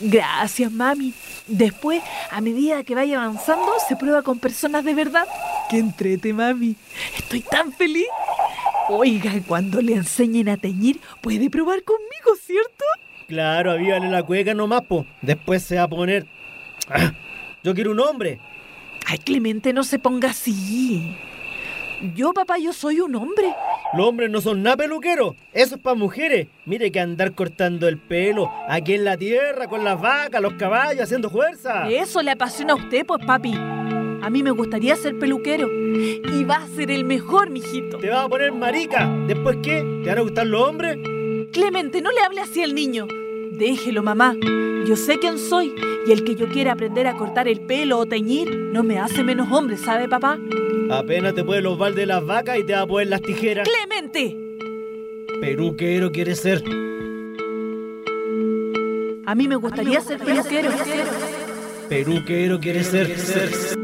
Gracias, 0.00 0.72
mami. 0.72 1.12
Después, 1.46 2.02
a 2.30 2.40
medida 2.40 2.82
que 2.82 2.94
vaya 2.94 3.22
avanzando, 3.22 3.72
se 3.86 3.96
prueba 3.96 4.22
con 4.22 4.38
personas 4.38 4.84
de 4.84 4.94
verdad. 4.94 5.26
¡Qué 5.68 5.76
entrete, 5.76 6.32
mami! 6.32 6.76
Estoy 7.18 7.42
tan 7.42 7.74
feliz. 7.74 8.06
Oiga, 8.88 9.32
cuando 9.46 9.82
le 9.82 9.94
enseñen 9.94 10.48
a 10.48 10.56
teñir, 10.56 10.98
puede 11.20 11.50
probar 11.50 11.82
conmigo, 11.82 12.36
¿cierto? 12.40 12.84
Claro, 13.26 13.72
avívale 13.72 14.08
la 14.08 14.22
cueca 14.22 14.54
nomás, 14.54 14.82
po. 14.82 15.04
Después 15.20 15.62
se 15.62 15.76
va 15.76 15.82
a 15.82 15.88
poner. 15.88 16.26
Ah, 16.88 17.12
yo 17.62 17.74
quiero 17.74 17.90
un 17.90 18.00
hombre. 18.00 18.38
Ay, 19.06 19.18
Clemente, 19.18 19.74
no 19.74 19.84
se 19.84 19.98
ponga 19.98 20.30
así. 20.30 21.14
Yo, 22.14 22.32
papá, 22.32 22.56
yo 22.58 22.72
soy 22.72 23.00
un 23.00 23.14
hombre. 23.16 23.54
Los 23.92 24.06
hombres 24.06 24.30
no 24.30 24.40
son 24.40 24.62
nada 24.62 24.78
peluqueros. 24.78 25.34
Eso 25.52 25.74
es 25.74 25.80
para 25.82 25.96
mujeres. 25.96 26.46
Mire 26.64 26.90
que 26.90 27.00
andar 27.00 27.32
cortando 27.32 27.88
el 27.88 27.98
pelo 27.98 28.50
aquí 28.68 28.94
en 28.94 29.04
la 29.04 29.16
tierra 29.16 29.66
con 29.66 29.84
las 29.84 30.00
vacas, 30.00 30.40
los 30.40 30.54
caballos, 30.54 31.02
haciendo 31.02 31.28
fuerza. 31.28 31.88
Eso 31.90 32.22
le 32.22 32.30
apasiona 32.30 32.72
a 32.72 32.76
usted, 32.76 33.04
pues, 33.04 33.24
papi. 33.26 33.54
A 34.28 34.30
mí 34.30 34.42
me 34.42 34.50
gustaría 34.50 34.94
ser 34.94 35.18
peluquero. 35.18 35.70
Y 35.72 36.44
va 36.44 36.56
a 36.56 36.68
ser 36.68 36.90
el 36.90 37.06
mejor, 37.06 37.48
mijito. 37.48 37.96
Te 37.96 38.10
vas 38.10 38.26
a 38.26 38.28
poner 38.28 38.52
marica. 38.52 39.10
¿Después 39.26 39.56
qué? 39.62 39.82
¿Te 40.04 40.10
van 40.10 40.18
a 40.18 40.20
gustar 40.20 40.46
los 40.46 40.68
hombres? 40.68 40.98
Clemente, 41.50 42.02
no 42.02 42.12
le 42.12 42.20
hable 42.20 42.42
así 42.42 42.62
al 42.62 42.74
niño. 42.74 43.06
Déjelo, 43.52 44.02
mamá. 44.02 44.36
Yo 44.86 44.96
sé 44.96 45.18
quién 45.18 45.38
soy. 45.38 45.74
Y 46.06 46.12
el 46.12 46.24
que 46.24 46.34
yo 46.34 46.46
quiera 46.46 46.72
aprender 46.72 47.06
a 47.06 47.16
cortar 47.16 47.48
el 47.48 47.62
pelo 47.62 47.96
o 47.96 48.04
teñir 48.04 48.54
no 48.54 48.82
me 48.82 48.98
hace 48.98 49.24
menos 49.24 49.50
hombre, 49.50 49.78
¿sabe, 49.78 50.10
papá? 50.10 50.38
Apenas 50.90 51.34
te 51.34 51.42
puedes 51.42 51.64
los 51.64 51.78
baldes 51.78 52.00
de 52.00 52.06
las 52.06 52.22
vacas 52.26 52.58
y 52.58 52.64
te 52.64 52.74
va 52.74 52.82
a 52.82 52.86
poner 52.86 53.08
las 53.08 53.22
tijeras. 53.22 53.66
¡Clemente! 53.66 54.36
Peluquero 55.40 56.12
quieres 56.12 56.38
ser. 56.40 56.62
A 59.24 59.34
mí 59.34 59.48
me 59.48 59.56
gustaría 59.56 60.02
ser 60.02 60.18
peluquero. 60.18 60.70
Peluquero 61.88 62.60
quieres 62.60 62.88
ser. 62.88 63.77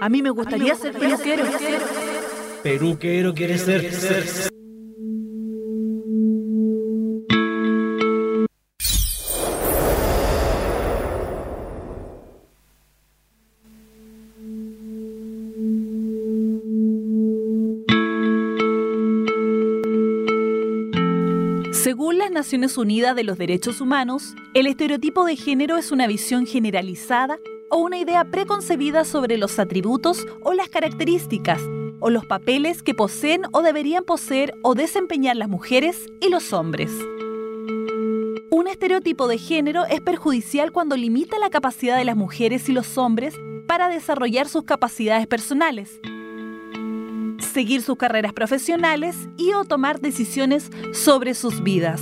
A 0.00 0.08
mí 0.08 0.22
me 0.22 0.30
gustaría 0.30 0.74
ser 0.76 0.96
peluquero. 0.96 1.44
Peluquero 2.62 3.34
quieres 3.34 3.62
ser. 3.62 4.48
Según 21.72 22.18
las 22.18 22.30
Naciones 22.30 22.76
Unidas 22.78 23.16
de 23.16 23.24
los 23.24 23.38
Derechos 23.38 23.80
Humanos, 23.80 24.34
el 24.54 24.66
estereotipo 24.66 25.24
de 25.24 25.36
género 25.36 25.76
es 25.76 25.90
una 25.90 26.06
visión 26.06 26.46
generalizada 26.46 27.38
o 27.70 27.78
una 27.78 27.98
idea 27.98 28.24
preconcebida 28.24 29.04
sobre 29.04 29.36
los 29.38 29.58
atributos 29.58 30.26
o 30.42 30.52
las 30.52 30.68
características 30.68 31.60
o 32.00 32.10
los 32.10 32.26
papeles 32.26 32.82
que 32.82 32.94
poseen 32.94 33.42
o 33.52 33.62
deberían 33.62 34.04
poseer 34.04 34.54
o 34.62 34.74
desempeñar 34.74 35.36
las 35.36 35.48
mujeres 35.48 36.06
y 36.20 36.28
los 36.28 36.52
hombres. 36.52 36.90
Un 38.50 38.66
estereotipo 38.68 39.28
de 39.28 39.38
género 39.38 39.84
es 39.84 40.00
perjudicial 40.00 40.72
cuando 40.72 40.96
limita 40.96 41.38
la 41.38 41.50
capacidad 41.50 41.96
de 41.96 42.04
las 42.04 42.16
mujeres 42.16 42.68
y 42.68 42.72
los 42.72 42.98
hombres 42.98 43.34
para 43.66 43.88
desarrollar 43.88 44.48
sus 44.48 44.64
capacidades 44.64 45.26
personales, 45.26 46.00
seguir 47.52 47.82
sus 47.82 47.96
carreras 47.96 48.32
profesionales 48.32 49.16
y 49.36 49.52
o 49.52 49.64
tomar 49.64 50.00
decisiones 50.00 50.70
sobre 50.92 51.34
sus 51.34 51.62
vidas. 51.62 52.00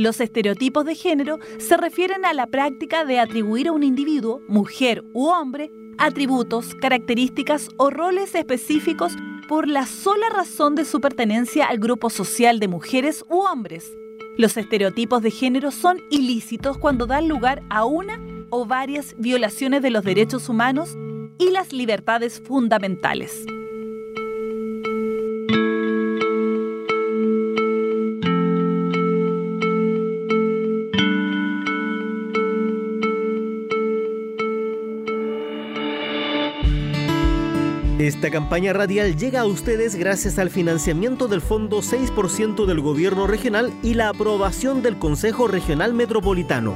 Los 0.00 0.18
estereotipos 0.22 0.86
de 0.86 0.94
género 0.94 1.38
se 1.58 1.76
refieren 1.76 2.24
a 2.24 2.32
la 2.32 2.46
práctica 2.46 3.04
de 3.04 3.20
atribuir 3.20 3.68
a 3.68 3.72
un 3.72 3.82
individuo, 3.82 4.40
mujer 4.48 5.04
u 5.12 5.26
hombre, 5.26 5.70
atributos, 5.98 6.74
características 6.74 7.68
o 7.76 7.90
roles 7.90 8.34
específicos 8.34 9.12
por 9.46 9.68
la 9.68 9.84
sola 9.84 10.30
razón 10.30 10.74
de 10.74 10.86
su 10.86 11.02
pertenencia 11.02 11.66
al 11.66 11.76
grupo 11.76 12.08
social 12.08 12.60
de 12.60 12.68
mujeres 12.68 13.26
u 13.28 13.40
hombres. 13.40 13.92
Los 14.38 14.56
estereotipos 14.56 15.20
de 15.20 15.32
género 15.32 15.70
son 15.70 15.98
ilícitos 16.08 16.78
cuando 16.78 17.04
dan 17.04 17.28
lugar 17.28 17.62
a 17.68 17.84
una 17.84 18.18
o 18.48 18.64
varias 18.64 19.14
violaciones 19.18 19.82
de 19.82 19.90
los 19.90 20.02
derechos 20.02 20.48
humanos 20.48 20.96
y 21.36 21.50
las 21.50 21.74
libertades 21.74 22.40
fundamentales. 22.40 23.44
Esta 38.00 38.30
campaña 38.30 38.72
radial 38.72 39.14
llega 39.14 39.40
a 39.40 39.44
ustedes 39.44 39.94
gracias 39.94 40.38
al 40.38 40.48
financiamiento 40.48 41.28
del 41.28 41.42
Fondo 41.42 41.82
6% 41.82 42.64
del 42.64 42.80
Gobierno 42.80 43.26
Regional 43.26 43.74
y 43.82 43.92
la 43.92 44.08
aprobación 44.08 44.80
del 44.80 44.98
Consejo 44.98 45.48
Regional 45.48 45.92
Metropolitano. 45.92 46.74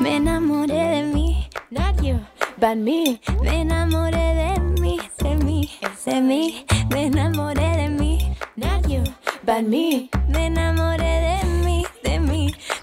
Me 0.00 0.16
enamoré 0.16 0.74
de 0.74 1.02
mí, 1.12 1.46
not 1.68 2.00
you, 2.00 2.18
but 2.56 2.76
me. 2.76 3.20
Me 3.42 3.60
enamoré 3.60 4.16
de 4.16 4.60
mí, 4.80 4.98
de 5.22 5.36
mí, 5.36 5.70
de 6.06 6.20
mí. 6.22 6.64
Me 6.88 7.04
enamoré 7.04 7.76
de 7.76 7.88
mí, 7.90 8.34
not 8.56 8.88
you, 8.88 9.02
but 9.44 9.68
me. 9.68 10.08
Me 10.30 10.46
enamoré 10.46 10.89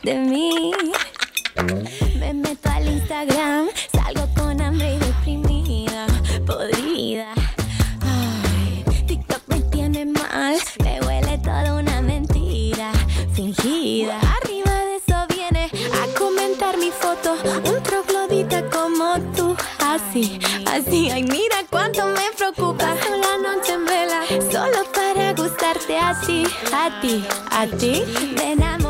Me 0.08 0.72
meto 2.34 2.70
al 2.70 2.88
Instagram, 2.88 3.68
salgo 3.92 4.26
con 4.38 4.62
hambre 4.62 4.94
y 4.94 5.00
deprimida, 5.00 6.08
podrida. 6.46 7.34
TikTok 9.06 9.42
me 9.48 9.60
tiene 9.64 10.06
mal, 10.06 10.56
me 10.82 11.02
huele 11.02 11.38
toda 11.40 11.74
una 11.74 12.02
mentira 12.02 12.94
fingida. 13.34 14.18
Arriba 14.42 14.72
de 14.72 14.96
eso 14.96 15.28
viene 15.28 15.70
a 15.92 16.18
comentar 16.18 16.78
mi 16.78 16.90
foto, 16.90 17.36
un 17.70 17.84
troglodita 17.84 18.64
como 18.70 19.20
tú, 19.36 19.58
así, 19.80 20.40
así. 20.68 21.10
Ay, 21.12 21.24
mira 21.24 21.66
cuánto 21.70 22.06
me 22.06 22.32
preocupa 22.38 22.96
la 22.96 23.38
noche 23.40 23.74
en 23.74 23.84
vela, 23.84 24.22
solo 24.50 24.90
para 24.94 25.34
gustarte 25.34 26.00
a 26.00 26.18
ti, 26.22 26.46
a 26.72 27.02
ti, 27.02 27.26
a 27.52 27.68
ti. 27.68 28.04
Me 28.38 28.54
enamoré 28.54 28.87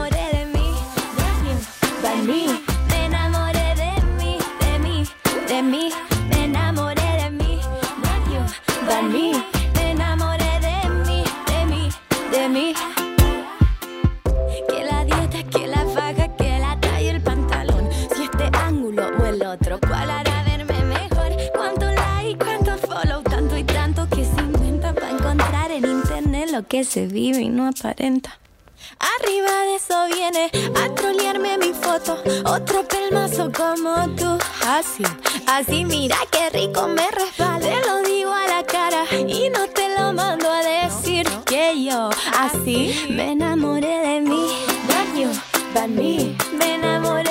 Así, 34.67 35.03
así, 35.47 35.85
mira 35.85 36.17
qué 36.31 36.49
rico 36.49 36.87
me 36.87 37.09
resbala. 37.11 37.67
Lo 37.85 38.01
digo 38.03 38.31
a 38.33 38.47
la 38.47 38.63
cara 38.63 39.05
y 39.11 39.49
no 39.49 39.67
te 39.69 39.95
lo 39.97 40.13
mando 40.13 40.49
a 40.49 40.61
decir 40.61 41.27
que 41.45 41.83
yo 41.83 42.09
así 42.37 43.07
me 43.09 43.31
enamoré 43.31 43.99
de 44.07 44.21
mí. 44.21 44.47
De 44.87 45.21
you, 45.21 45.29
but 45.73 45.87
me. 45.89 46.35
Me 46.57 46.75
enamoré 46.75 47.26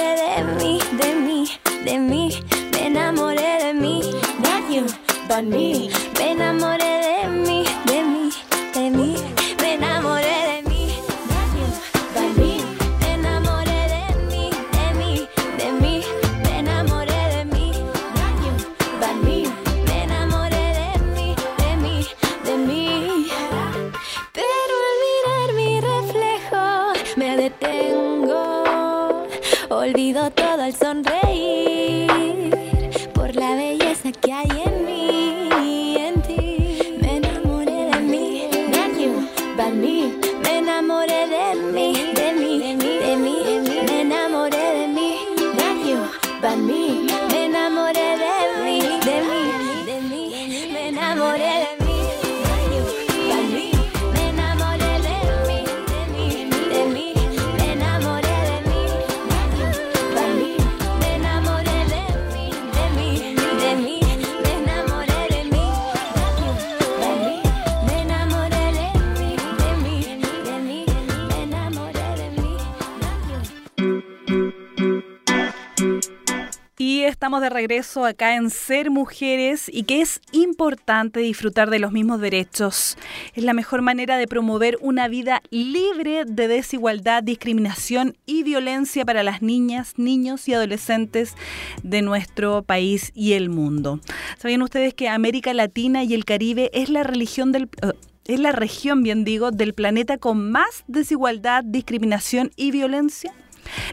de 77.40 77.50
regreso 77.50 78.04
acá 78.04 78.36
en 78.36 78.50
Ser 78.50 78.90
Mujeres 78.90 79.70
y 79.72 79.84
que 79.84 80.00
es 80.00 80.20
importante 80.32 81.20
disfrutar 81.20 81.70
de 81.70 81.78
los 81.78 81.92
mismos 81.92 82.20
derechos. 82.20 82.96
Es 83.34 83.44
la 83.44 83.52
mejor 83.52 83.82
manera 83.82 84.16
de 84.16 84.26
promover 84.26 84.78
una 84.80 85.08
vida 85.08 85.42
libre 85.50 86.24
de 86.26 86.48
desigualdad, 86.48 87.22
discriminación 87.22 88.16
y 88.26 88.42
violencia 88.42 89.04
para 89.04 89.22
las 89.22 89.42
niñas, 89.42 89.94
niños 89.96 90.48
y 90.48 90.54
adolescentes 90.54 91.34
de 91.82 92.02
nuestro 92.02 92.62
país 92.62 93.12
y 93.14 93.34
el 93.34 93.50
mundo. 93.50 94.00
¿Sabían 94.38 94.62
ustedes 94.62 94.94
que 94.94 95.08
América 95.08 95.54
Latina 95.54 96.04
y 96.04 96.14
el 96.14 96.24
Caribe 96.24 96.70
es 96.72 96.88
la 96.88 97.02
religión 97.02 97.52
del... 97.52 97.68
eh, 97.82 97.92
es 98.26 98.40
la 98.40 98.50
región, 98.50 99.04
bien 99.04 99.22
digo, 99.22 99.52
del 99.52 99.72
planeta 99.72 100.18
con 100.18 100.50
más 100.50 100.82
desigualdad, 100.88 101.62
discriminación 101.64 102.50
y 102.56 102.72
violencia? 102.72 103.32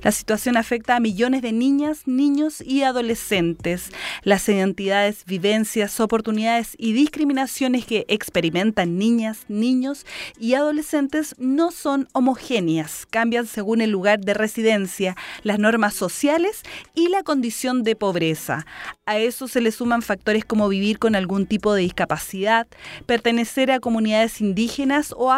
La 0.03 0.12
situación 0.12 0.57
afecta 0.57 0.95
a 0.95 0.99
millones 0.99 1.41
de 1.41 1.51
niñas, 1.51 2.07
niños 2.07 2.62
y 2.62 2.83
adolescentes. 2.83 3.91
Las 4.23 4.47
identidades, 4.47 5.25
vivencias, 5.25 5.99
oportunidades 5.99 6.75
y 6.77 6.93
discriminaciones 6.93 7.86
que 7.86 8.05
experimentan 8.07 8.97
niñas, 8.97 9.45
niños 9.47 10.05
y 10.39 10.53
adolescentes 10.53 11.36
no 11.38 11.71
son 11.71 12.07
homogéneas, 12.13 13.05
cambian 13.09 13.47
según 13.47 13.81
el 13.81 13.89
lugar 13.89 14.19
de 14.19 14.33
residencia, 14.33 15.15
las 15.43 15.59
normas 15.59 15.93
sociales 15.93 16.62
y 16.93 17.09
la 17.09 17.23
condición 17.23 17.83
de 17.83 17.95
pobreza. 17.95 18.65
A 19.05 19.17
eso 19.17 19.47
se 19.47 19.62
le 19.62 19.71
suman 19.71 20.01
factores 20.01 20.45
como 20.45 20.69
vivir 20.69 20.99
con 20.99 21.15
algún 21.15 21.45
tipo 21.45 21.73
de 21.73 21.81
discapacidad, 21.81 22.67
pertenecer 23.05 23.71
a 23.71 23.79
comunidades 23.79 24.39
indígenas 24.41 25.13
o 25.17 25.31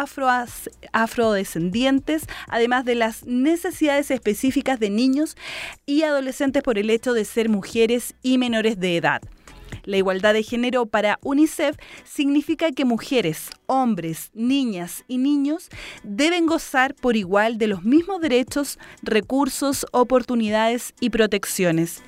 afrodescendientes, 0.92 2.26
además 2.48 2.84
de 2.84 2.94
las 2.94 3.24
necesidades 3.24 4.10
específicas 4.10 4.25
de 4.26 4.90
niños 4.90 5.36
y 5.86 6.02
adolescentes 6.02 6.62
por 6.62 6.78
el 6.78 6.90
hecho 6.90 7.12
de 7.12 7.24
ser 7.24 7.48
mujeres 7.48 8.14
y 8.22 8.38
menores 8.38 8.78
de 8.80 8.96
edad. 8.96 9.22
La 9.84 9.96
igualdad 9.96 10.34
de 10.34 10.42
género 10.42 10.86
para 10.86 11.18
UNICEF 11.22 11.76
significa 12.04 12.72
que 12.72 12.84
mujeres, 12.84 13.50
hombres, 13.66 14.30
niñas 14.34 15.04
y 15.06 15.18
niños 15.18 15.68
deben 16.02 16.46
gozar 16.46 16.94
por 16.94 17.16
igual 17.16 17.56
de 17.56 17.68
los 17.68 17.84
mismos 17.84 18.20
derechos, 18.20 18.78
recursos, 19.02 19.86
oportunidades 19.92 20.92
y 21.00 21.10
protecciones. 21.10 22.02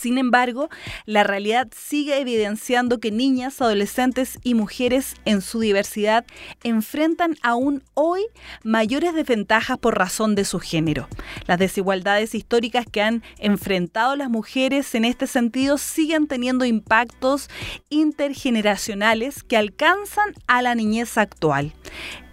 Sin 0.00 0.16
embargo, 0.16 0.70
la 1.04 1.24
realidad 1.24 1.68
sigue 1.76 2.18
evidenciando 2.22 3.00
que 3.00 3.10
niñas, 3.10 3.60
adolescentes 3.60 4.38
y 4.42 4.54
mujeres 4.54 5.14
en 5.26 5.42
su 5.42 5.60
diversidad 5.60 6.24
enfrentan 6.62 7.36
aún 7.42 7.84
hoy 7.92 8.22
mayores 8.64 9.12
desventajas 9.12 9.76
por 9.76 9.98
razón 9.98 10.34
de 10.34 10.46
su 10.46 10.58
género. 10.58 11.06
Las 11.46 11.58
desigualdades 11.58 12.34
históricas 12.34 12.86
que 12.90 13.02
han 13.02 13.22
enfrentado 13.36 14.16
las 14.16 14.30
mujeres 14.30 14.94
en 14.94 15.04
este 15.04 15.26
sentido 15.26 15.76
siguen 15.76 16.28
teniendo 16.28 16.64
impactos 16.64 17.50
intergeneracionales 17.90 19.42
que 19.42 19.58
alcanzan 19.58 20.32
a 20.46 20.62
la 20.62 20.74
niñez 20.74 21.18
actual. 21.18 21.74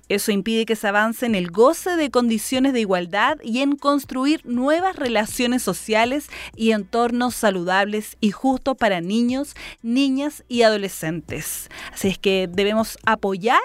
Eso 0.09 0.31
impide 0.31 0.65
que 0.65 0.75
se 0.75 0.87
avance 0.87 1.25
en 1.25 1.35
el 1.35 1.51
goce 1.51 1.95
de 1.95 2.09
condiciones 2.09 2.73
de 2.73 2.79
igualdad 2.79 3.37
y 3.43 3.59
en 3.59 3.75
construir 3.75 4.45
nuevas 4.45 4.95
relaciones 4.95 5.63
sociales 5.63 6.29
y 6.55 6.71
entornos 6.71 7.35
saludables 7.35 8.17
y 8.21 8.31
justos 8.31 8.77
para 8.77 9.01
niños, 9.01 9.55
niñas 9.81 10.43
y 10.47 10.61
adolescentes. 10.61 11.69
Así 11.93 12.07
es 12.07 12.17
que 12.17 12.49
debemos 12.51 12.97
apoyar 13.05 13.61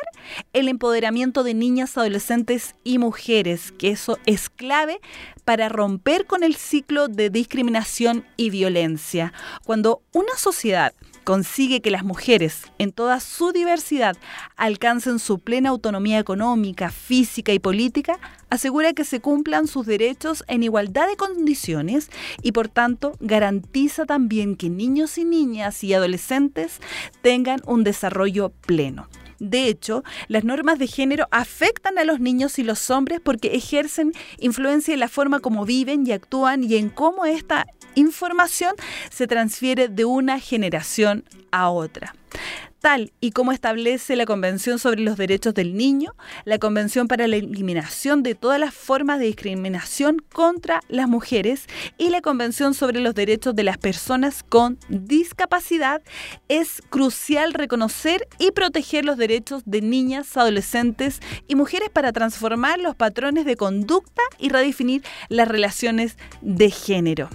el 0.53 0.69
empoderamiento 0.69 1.45
de 1.45 1.55
niñas, 1.55 1.97
adolescentes 1.97 2.75
y 2.85 2.99
mujeres, 2.99 3.73
que 3.73 3.91
eso 3.91 4.19
es 4.27 4.51
clave 4.51 5.01
para 5.45 5.69
romper 5.69 6.27
con 6.27 6.43
el 6.43 6.57
ciclo 6.57 7.09
de 7.09 7.31
discriminación 7.31 8.25
y 8.37 8.51
violencia. 8.51 9.33
Cuando 9.65 10.03
una 10.13 10.37
sociedad 10.37 10.93
consigue 11.25 11.81
que 11.81 11.91
las 11.91 12.05
mujeres, 12.05 12.63
en 12.79 12.93
toda 12.93 13.21
su 13.21 13.53
diversidad, 13.53 14.17
alcancen 14.57 15.19
su 15.19 15.39
plena 15.39 15.71
autonomía 15.71 16.19
económica, 16.19 16.91
física 16.91 17.53
y 17.53 17.59
política, 17.59 18.19
asegura 18.51 18.93
que 18.93 19.05
se 19.05 19.21
cumplan 19.21 19.67
sus 19.67 19.87
derechos 19.87 20.45
en 20.49 20.63
igualdad 20.63 21.09
de 21.09 21.17
condiciones 21.17 22.11
y 22.43 22.53
por 22.53 22.69
tanto 22.69 23.17
garantiza 23.21 24.07
también 24.07 24.57
que 24.57 24.69
niños 24.69 25.19
y 25.19 25.25
niñas 25.25 25.83
y 25.85 25.95
adolescentes 25.95 26.81
tengan 27.23 27.61
un 27.67 27.85
desarrollo 27.85 28.51
pleno. 28.51 29.09
De 29.43 29.67
hecho, 29.67 30.05
las 30.29 30.45
normas 30.45 30.79
de 30.79 30.87
género 30.87 31.27
afectan 31.33 31.99
a 31.99 32.05
los 32.05 32.21
niños 32.21 32.61
y 32.61 32.63
los 32.63 32.91
hombres 32.91 33.19
porque 33.21 33.57
ejercen 33.57 34.13
influencia 34.39 34.95
en 34.95 35.01
la 35.01 35.09
forma 35.09 35.41
como 35.41 35.65
viven 35.65 36.07
y 36.07 36.13
actúan 36.13 36.63
y 36.63 36.77
en 36.77 36.91
cómo 36.91 37.25
esta 37.25 37.67
información 37.97 38.77
se 39.11 39.27
transfiere 39.27 39.89
de 39.89 40.05
una 40.05 40.39
generación 40.39 41.25
a 41.51 41.71
otra. 41.71 42.15
Tal 42.83 43.13
y 43.21 43.31
como 43.31 43.53
establece 43.53 44.17
la 44.17 44.27
Convención 44.27 44.81
sobre 44.81 45.03
los 45.03 45.17
Derechos 45.17 45.55
del 45.55 45.77
Niño, 45.77 46.17
la 46.45 46.59
Convención 46.59 47.07
para 47.07 47.29
la 47.29 47.37
Eliminación 47.37 48.25
de 48.25 48.35
todas 48.35 48.59
las 48.59 48.75
formas 48.75 49.21
de 49.21 49.27
discriminación 49.27 50.17
contra 50.33 50.81
las 50.89 51.09
mujeres 51.09 51.67
y 51.97 52.11
la 52.11 52.21
Convención 52.23 52.75
sobre 52.75 52.99
los 52.99 53.15
Derechos 53.15 53.55
de 53.55 53.63
las 53.63 53.79
Personas 53.79 54.43
con 54.43 54.81
Discapacidad, 54.89 56.03
es 56.49 56.83
crucial 56.91 57.55
reconocer 57.55 58.27
y 58.41 58.51
proteger 58.51 59.05
los 59.05 59.17
derechos 59.17 59.63
de 59.65 59.81
niñas, 59.81 60.37
adolescentes 60.37 61.21
y 61.47 61.55
mujeres 61.55 61.89
para 61.89 62.11
transformar 62.11 62.81
los 62.81 62.97
patrones 62.97 63.45
de 63.45 63.55
conducta 63.55 64.23
y 64.39 64.49
redefinir 64.49 65.05
las 65.29 65.47
relaciones 65.47 66.19
de 66.41 66.73
género. 66.73 67.29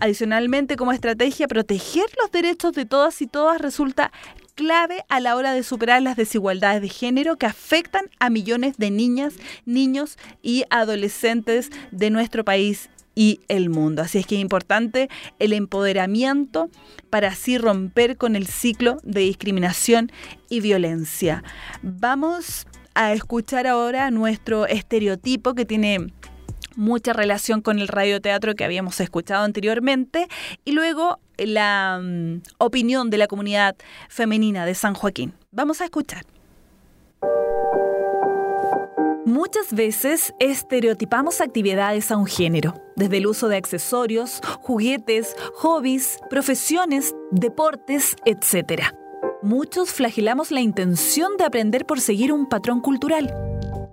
Adicionalmente, 0.00 0.74
como 0.74 0.90
estrategia, 0.90 1.46
proteger 1.46 2.06
los 2.20 2.32
derechos 2.32 2.72
de 2.72 2.84
todas 2.84 3.22
y 3.22 3.28
todas 3.28 3.60
resulta 3.60 4.10
clave 4.54 5.04
a 5.08 5.20
la 5.20 5.36
hora 5.36 5.52
de 5.52 5.62
superar 5.62 6.02
las 6.02 6.16
desigualdades 6.16 6.82
de 6.82 6.88
género 6.88 7.36
que 7.36 7.46
afectan 7.46 8.04
a 8.18 8.30
millones 8.30 8.76
de 8.78 8.90
niñas, 8.90 9.34
niños 9.64 10.18
y 10.42 10.64
adolescentes 10.70 11.70
de 11.90 12.10
nuestro 12.10 12.44
país 12.44 12.90
y 13.14 13.40
el 13.48 13.70
mundo. 13.70 14.02
Así 14.02 14.18
es 14.18 14.26
que 14.26 14.36
es 14.36 14.40
importante 14.40 15.08
el 15.38 15.52
empoderamiento 15.52 16.68
para 17.10 17.28
así 17.28 17.58
romper 17.58 18.16
con 18.16 18.36
el 18.36 18.46
ciclo 18.46 18.98
de 19.02 19.20
discriminación 19.20 20.10
y 20.48 20.60
violencia. 20.60 21.44
Vamos 21.82 22.66
a 22.94 23.12
escuchar 23.12 23.66
ahora 23.66 24.10
nuestro 24.10 24.66
estereotipo 24.66 25.54
que 25.54 25.64
tiene 25.64 26.12
mucha 26.76 27.12
relación 27.12 27.60
con 27.60 27.78
el 27.78 27.88
radioteatro 27.88 28.54
que 28.54 28.64
habíamos 28.64 29.00
escuchado 29.00 29.44
anteriormente 29.44 30.28
y 30.64 30.72
luego 30.72 31.20
la 31.38 32.00
mm, 32.02 32.42
opinión 32.58 33.10
de 33.10 33.18
la 33.18 33.26
comunidad 33.26 33.76
femenina 34.08 34.66
de 34.66 34.74
San 34.74 34.94
Joaquín. 34.94 35.34
Vamos 35.50 35.80
a 35.80 35.84
escuchar. 35.84 36.24
Muchas 39.24 39.72
veces 39.72 40.34
estereotipamos 40.38 41.40
actividades 41.40 42.10
a 42.10 42.16
un 42.16 42.26
género, 42.26 42.74
desde 42.94 43.16
el 43.16 43.26
uso 43.26 43.48
de 43.48 43.56
accesorios, 43.56 44.40
juguetes, 44.60 45.34
hobbies, 45.54 46.18
profesiones, 46.28 47.14
deportes, 47.30 48.16
etc. 48.26 48.82
Muchos 49.42 49.92
flagelamos 49.92 50.50
la 50.50 50.60
intención 50.60 51.36
de 51.36 51.44
aprender 51.44 51.86
por 51.86 52.00
seguir 52.00 52.32
un 52.32 52.48
patrón 52.48 52.80
cultural. 52.80 53.34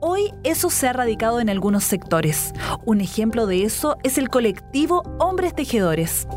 Hoy 0.02 0.34
eso 0.44 0.70
se 0.70 0.88
ha 0.88 0.94
radicado 0.94 1.40
en 1.40 1.50
algunos 1.50 1.86
sectores. 1.86 2.54
Un 2.86 3.02
ejemplo 3.02 3.48
de 3.48 3.64
eso 3.64 3.98
es 4.04 4.18
el 4.18 4.30
colectivo 4.30 5.04
Hombres 5.18 5.56
Tejedores. 5.56 6.28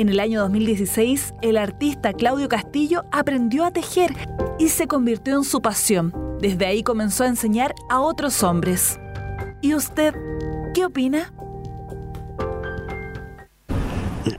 En 0.00 0.08
el 0.08 0.18
año 0.18 0.40
2016, 0.40 1.34
el 1.42 1.58
artista 1.58 2.14
Claudio 2.14 2.48
Castillo 2.48 3.04
aprendió 3.12 3.66
a 3.66 3.70
tejer 3.70 4.16
y 4.58 4.68
se 4.68 4.86
convirtió 4.86 5.36
en 5.36 5.44
su 5.44 5.60
pasión. 5.60 6.14
Desde 6.40 6.64
ahí 6.64 6.82
comenzó 6.82 7.24
a 7.24 7.26
enseñar 7.26 7.74
a 7.90 8.00
otros 8.00 8.42
hombres. 8.42 8.98
¿Y 9.60 9.74
usted 9.74 10.14
qué 10.72 10.86
opina? 10.86 11.30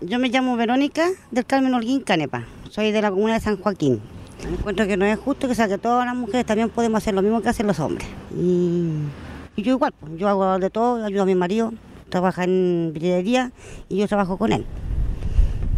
Yo 0.02 0.18
me 0.18 0.30
llamo 0.30 0.58
Verónica 0.58 1.08
del 1.30 1.46
Carmen 1.46 1.76
Holguín 1.76 2.02
Canepa. 2.02 2.48
Soy 2.72 2.92
de 2.92 3.00
la 3.00 3.12
comuna 3.12 3.36
de 3.36 3.42
San 3.42 3.58
Joaquín. 3.58 4.02
Encuentro 4.44 4.88
que 4.88 4.98
no 4.98 5.06
es 5.06 5.20
justo 5.20 5.48
que, 5.48 5.54
sea, 5.54 5.68
que 5.68 5.78
todas 5.78 6.08
las 6.08 6.16
mujeres 6.16 6.44
también 6.44 6.72
podemos 6.72 6.98
hacer 6.98 7.14
lo 7.14 7.22
mismo 7.22 7.40
que 7.40 7.50
hacen 7.50 7.68
los 7.68 7.80
hombres. 7.80 8.08
Y, 8.36 8.94
yo 9.58 9.74
igual, 9.74 9.94
pues, 10.00 10.14
yo 10.18 10.28
hago 10.28 10.58
de 10.58 10.72
todo, 10.72 11.06
ayudo 11.06 11.22
a 11.22 11.28
mi 11.28 11.36
marido, 11.36 11.72
trabaja 12.10 12.46
en 12.46 12.94
vidriería 12.96 13.52
y 13.90 13.98
yo 13.98 14.08
trabajo 14.08 14.40
con 14.40 14.54
él. 14.54 14.66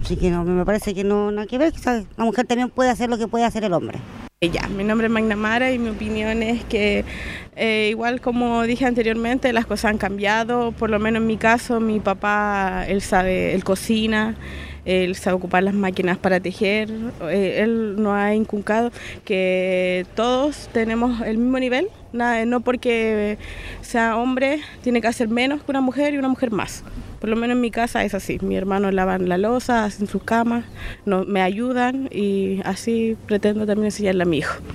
Así 0.04 0.18
que 0.18 0.30
no, 0.30 0.44
me 0.44 0.66
parece 0.66 0.94
que 0.94 1.06
no 1.06 1.32
nada 1.32 1.48
que 1.48 1.58
ver, 1.58 1.74
¿sabes? 1.80 2.06
la 2.18 2.26
mujer 2.26 2.46
también 2.46 2.70
puede 2.70 2.90
hacer 2.90 3.10
lo 3.10 3.18
que 3.18 3.30
puede 3.30 3.46
hacer 3.46 3.64
el 3.64 3.72
hombre. 3.72 4.00
Ya, 4.42 4.68
mi 4.68 4.84
nombre 4.84 5.08
es 5.08 5.14
Magna 5.14 5.38
Mara 5.38 5.72
y 5.72 5.80
mi 5.80 5.88
opinión 5.88 6.44
es 6.44 6.66
que 6.66 7.06
eh, 7.56 7.88
igual 7.90 8.20
como 8.20 8.64
dije 8.64 8.86
anteriormente, 8.86 9.54
las 9.54 9.66
cosas 9.66 9.92
han 9.92 9.98
cambiado, 9.98 10.74
por 10.74 10.90
lo 10.90 11.00
menos 11.00 11.22
en 11.22 11.28
mi 11.28 11.38
caso, 11.38 11.80
mi 11.80 12.02
papá, 12.02 12.84
él 12.86 13.02
sabe, 13.02 13.54
él 13.56 13.64
cocina, 13.64 14.36
él 14.84 15.16
sabe 15.16 15.38
ocupar 15.38 15.64
las 15.64 15.74
máquinas 15.74 16.18
para 16.18 16.42
tejer, 16.42 16.90
eh, 17.30 17.62
él 17.64 17.96
nos 17.98 18.14
ha 18.14 18.36
inculcado 18.36 18.92
que 19.24 20.06
todos 20.18 20.68
tenemos 20.74 21.22
el 21.22 21.38
mismo 21.38 21.60
nivel, 21.60 21.88
no 22.12 22.60
porque 22.60 23.38
sea 23.80 24.18
hombre 24.18 24.60
tiene 24.82 25.00
que 25.00 25.08
hacer 25.08 25.30
menos 25.30 25.64
que 25.64 25.72
una 25.72 25.80
mujer 25.80 26.14
y 26.14 26.18
una 26.18 26.28
mujer 26.28 26.52
más. 26.52 26.84
Por 27.24 27.30
lo 27.30 27.38
menos 27.38 27.56
en 27.56 27.62
mi 27.62 27.72
casa 27.72 28.04
es 28.04 28.14
así. 28.16 28.38
Mi 28.42 28.58
hermano 28.58 28.92
lavan 28.92 29.30
la 29.30 29.38
losa, 29.38 29.86
hacen 29.86 30.08
sus 30.08 30.24
camas, 30.24 30.66
no, 31.06 31.24
me 31.24 31.42
ayudan 31.42 32.10
y 32.12 32.60
así 32.66 33.16
pretendo 33.28 33.66
también 33.66 33.86
enseñarle 33.86 34.24
a 34.24 34.26
mi 34.26 34.40
hijo. 34.40 34.56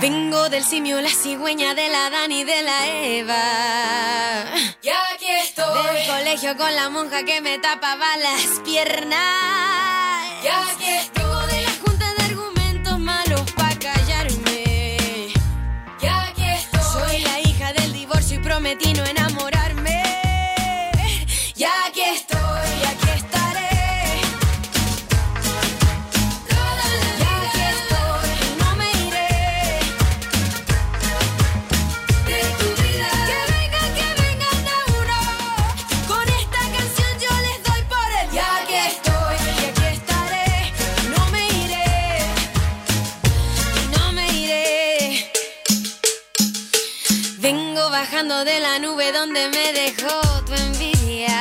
Vengo 0.00 0.48
del 0.48 0.64
simio, 0.64 1.00
la 1.00 1.10
cigüeña 1.10 1.76
de 1.76 1.88
la 1.88 2.10
Dani 2.10 2.40
y 2.40 2.44
de 2.44 2.62
la 2.64 2.88
Eva. 2.88 4.46
Y 4.82 4.88
aquí 4.88 5.30
estoy. 5.44 5.94
Del 5.94 6.08
colegio 6.08 6.56
con 6.56 6.74
la 6.74 6.90
monja 6.90 7.24
que 7.24 7.40
me 7.40 7.60
tapaba 7.60 8.16
las 8.16 8.58
piernas. 8.64 9.93
Y 10.44 10.46
aquí 10.46 11.23
bajando 48.14 48.44
de 48.44 48.60
la 48.60 48.78
nube 48.78 49.10
donde 49.10 49.48
me 49.48 49.72
dejó 49.72 50.20
tu 50.46 50.54
envidia. 50.54 51.36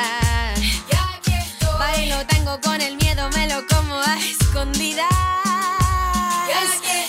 Y 0.57 0.95
aquí 0.95 1.31
estoy. 1.31 1.77
Bailo 1.77 2.25
tango 2.25 2.59
con 2.61 2.81
el 2.81 2.95
miedo, 2.95 3.29
me 3.29 3.47
lo 3.47 3.63
como 3.67 3.93
a 3.93 4.17
escondidas. 4.17 5.07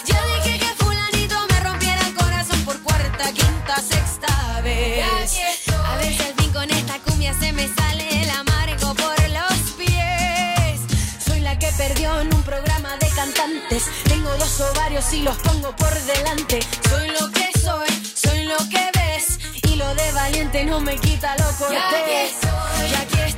Yo 0.04 0.16
dije 0.34 0.58
que 0.58 0.84
fulanito 0.84 1.36
me 1.48 1.60
rompiera 1.60 2.06
el 2.06 2.14
corazón 2.14 2.62
por 2.66 2.78
cuarta, 2.82 3.32
quinta, 3.32 3.76
sexta 3.76 4.60
vez. 4.62 5.02
A 5.02 5.96
ver 5.96 6.12
si 6.14 6.22
al 6.22 6.34
fin 6.34 6.52
con 6.52 6.70
esta 6.70 6.98
cumbia 6.98 7.32
se 7.32 7.50
me 7.54 7.66
sale 7.74 8.22
el 8.22 8.30
amargo 8.30 8.94
por 8.94 9.18
los 9.30 9.58
pies. 9.78 10.80
Soy 11.24 11.40
la 11.40 11.58
que 11.58 11.68
perdió 11.72 12.20
en 12.20 12.34
un 12.34 12.42
programa 12.42 12.98
de 12.98 13.08
cantantes. 13.16 13.84
Tengo 14.04 14.28
dos 14.36 14.60
ovarios 14.60 15.10
y 15.14 15.22
los 15.22 15.36
pongo 15.38 15.74
por 15.74 15.94
delante. 16.02 16.60
Soy 16.90 17.08
lo 17.18 17.30
que 17.30 17.48
soy, 17.58 17.88
soy 18.14 18.44
lo 18.44 18.58
que 18.68 18.93
no 20.64 20.80
me 20.80 20.96
quita 20.96 21.36
lo 21.36 21.44
cortés. 21.58 21.70
Y 21.70 22.94
aquí 22.94 23.20
estaré. 23.20 23.30
Y 23.30 23.33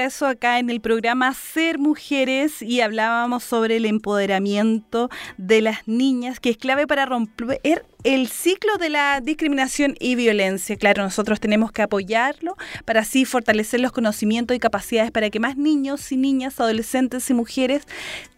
regreso 0.00 0.26
acá 0.26 0.58
en 0.58 0.70
el 0.70 0.80
programa 0.80 1.34
Ser 1.34 1.78
Mujeres 1.78 2.62
y 2.62 2.80
hablábamos 2.80 3.44
sobre 3.44 3.76
el 3.76 3.84
empoderamiento 3.84 5.10
de 5.36 5.60
las 5.60 5.86
niñas, 5.86 6.40
que 6.40 6.48
es 6.48 6.56
clave 6.56 6.86
para 6.86 7.04
romper 7.04 7.60
el 8.02 8.28
ciclo 8.28 8.78
de 8.78 8.88
la 8.88 9.20
discriminación 9.20 9.94
y 10.00 10.14
violencia. 10.14 10.76
Claro, 10.76 11.02
nosotros 11.02 11.38
tenemos 11.38 11.70
que 11.70 11.82
apoyarlo 11.82 12.56
para 12.86 13.00
así 13.00 13.26
fortalecer 13.26 13.80
los 13.80 13.92
conocimientos 13.92 14.56
y 14.56 14.58
capacidades 14.58 15.10
para 15.10 15.28
que 15.28 15.38
más 15.38 15.58
niños 15.58 16.10
y 16.12 16.16
niñas, 16.16 16.58
adolescentes 16.60 17.28
y 17.28 17.34
mujeres 17.34 17.82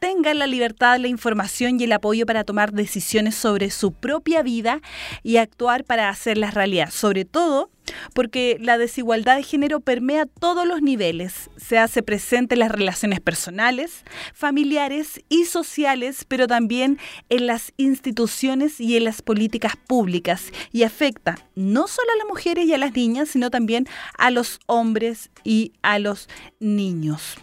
tengan 0.01 0.41
la 0.41 0.49
libertad, 0.49 0.99
la 0.99 1.07
información 1.07 1.79
y 1.79 1.85
el 1.85 1.93
apoyo 1.93 2.27
para 2.27 2.43
tomar 2.43 2.73
decisiones 2.73 3.37
sobre 3.37 3.71
su 3.71 3.93
propia 3.93 4.43
vida 4.43 4.81
y 5.23 5.37
actuar 5.37 5.85
para 5.85 6.09
hacerlas 6.09 6.55
realidad. 6.55 6.91
Sobre 6.91 7.25
todo, 7.25 7.71
porque 8.15 8.57
la 8.61 8.79
desigualdad 8.79 9.37
de 9.37 9.43
género 9.43 9.81
permea 9.81 10.27
todos 10.27 10.67
los 10.67 10.83
niveles, 10.83 11.51
se 11.57 11.79
hace 11.79 12.03
presente 12.03 12.55
en 12.55 12.61
las 12.61 12.71
relaciones 12.71 13.21
personales, 13.21 14.05
familiares 14.35 15.21
y 15.29 15.45
sociales, 15.45 16.25
pero 16.27 16.47
también 16.47 16.99
en 17.29 17.47
las 17.47 17.73
instituciones 17.77 18.81
y 18.81 18.97
en 18.97 19.05
las 19.05 19.23
políticas 19.23 19.75
públicas 19.77 20.53
y 20.73 20.83
afecta 20.83 21.39
no 21.55 21.87
solo 21.87 22.09
a 22.15 22.19
las 22.19 22.27
mujeres 22.29 22.67
y 22.67 22.75
a 22.75 22.79
las 22.79 22.95
niñas, 22.95 23.31
sino 23.31 23.51
también 23.51 23.87
a 24.19 24.31
los 24.31 24.61
hombres 24.67 25.31
y 25.45 25.73
a 25.83 25.99
los 25.99 26.29
niños. 26.61 27.37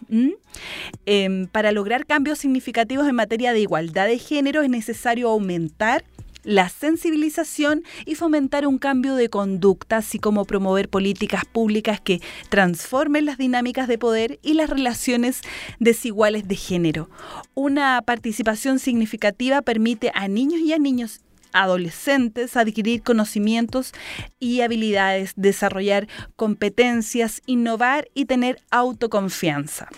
Em, 1.05 1.47
para 1.47 1.71
lograr 1.71 2.05
cambios 2.05 2.39
significativos 2.39 3.07
en 3.07 3.15
materia 3.15 3.53
de 3.53 3.59
igualdad 3.59 4.07
de 4.07 4.17
género 4.17 4.61
es 4.61 4.69
necesario 4.69 5.29
aumentar 5.29 6.03
la 6.43 6.69
sensibilización 6.69 7.83
y 8.05 8.15
fomentar 8.15 8.65
un 8.65 8.77
cambio 8.77 9.15
de 9.15 9.29
conducta, 9.29 9.97
así 9.97 10.19
como 10.19 10.45
promover 10.45 10.89
políticas 10.89 11.45
públicas 11.45 11.99
que 12.01 12.21
transformen 12.49 13.25
las 13.25 13.37
dinámicas 13.37 13.87
de 13.87 13.97
poder 13.97 14.39
y 14.41 14.53
las 14.53 14.69
relaciones 14.69 15.41
desiguales 15.79 16.47
de 16.47 16.55
género. 16.55 17.09
Una 17.53 18.01
participación 18.01 18.79
significativa 18.79 19.61
permite 19.61 20.11
a 20.13 20.27
niños 20.27 20.61
y 20.61 20.73
a 20.73 20.79
niños 20.79 21.21
adolescentes 21.51 22.55
adquirir 22.55 23.01
conocimientos 23.01 23.93
y 24.39 24.61
habilidades, 24.61 25.33
desarrollar 25.35 26.07
competencias, 26.35 27.41
innovar 27.45 28.07
y 28.13 28.25
tener 28.25 28.61
autoconfianza. 28.69 29.89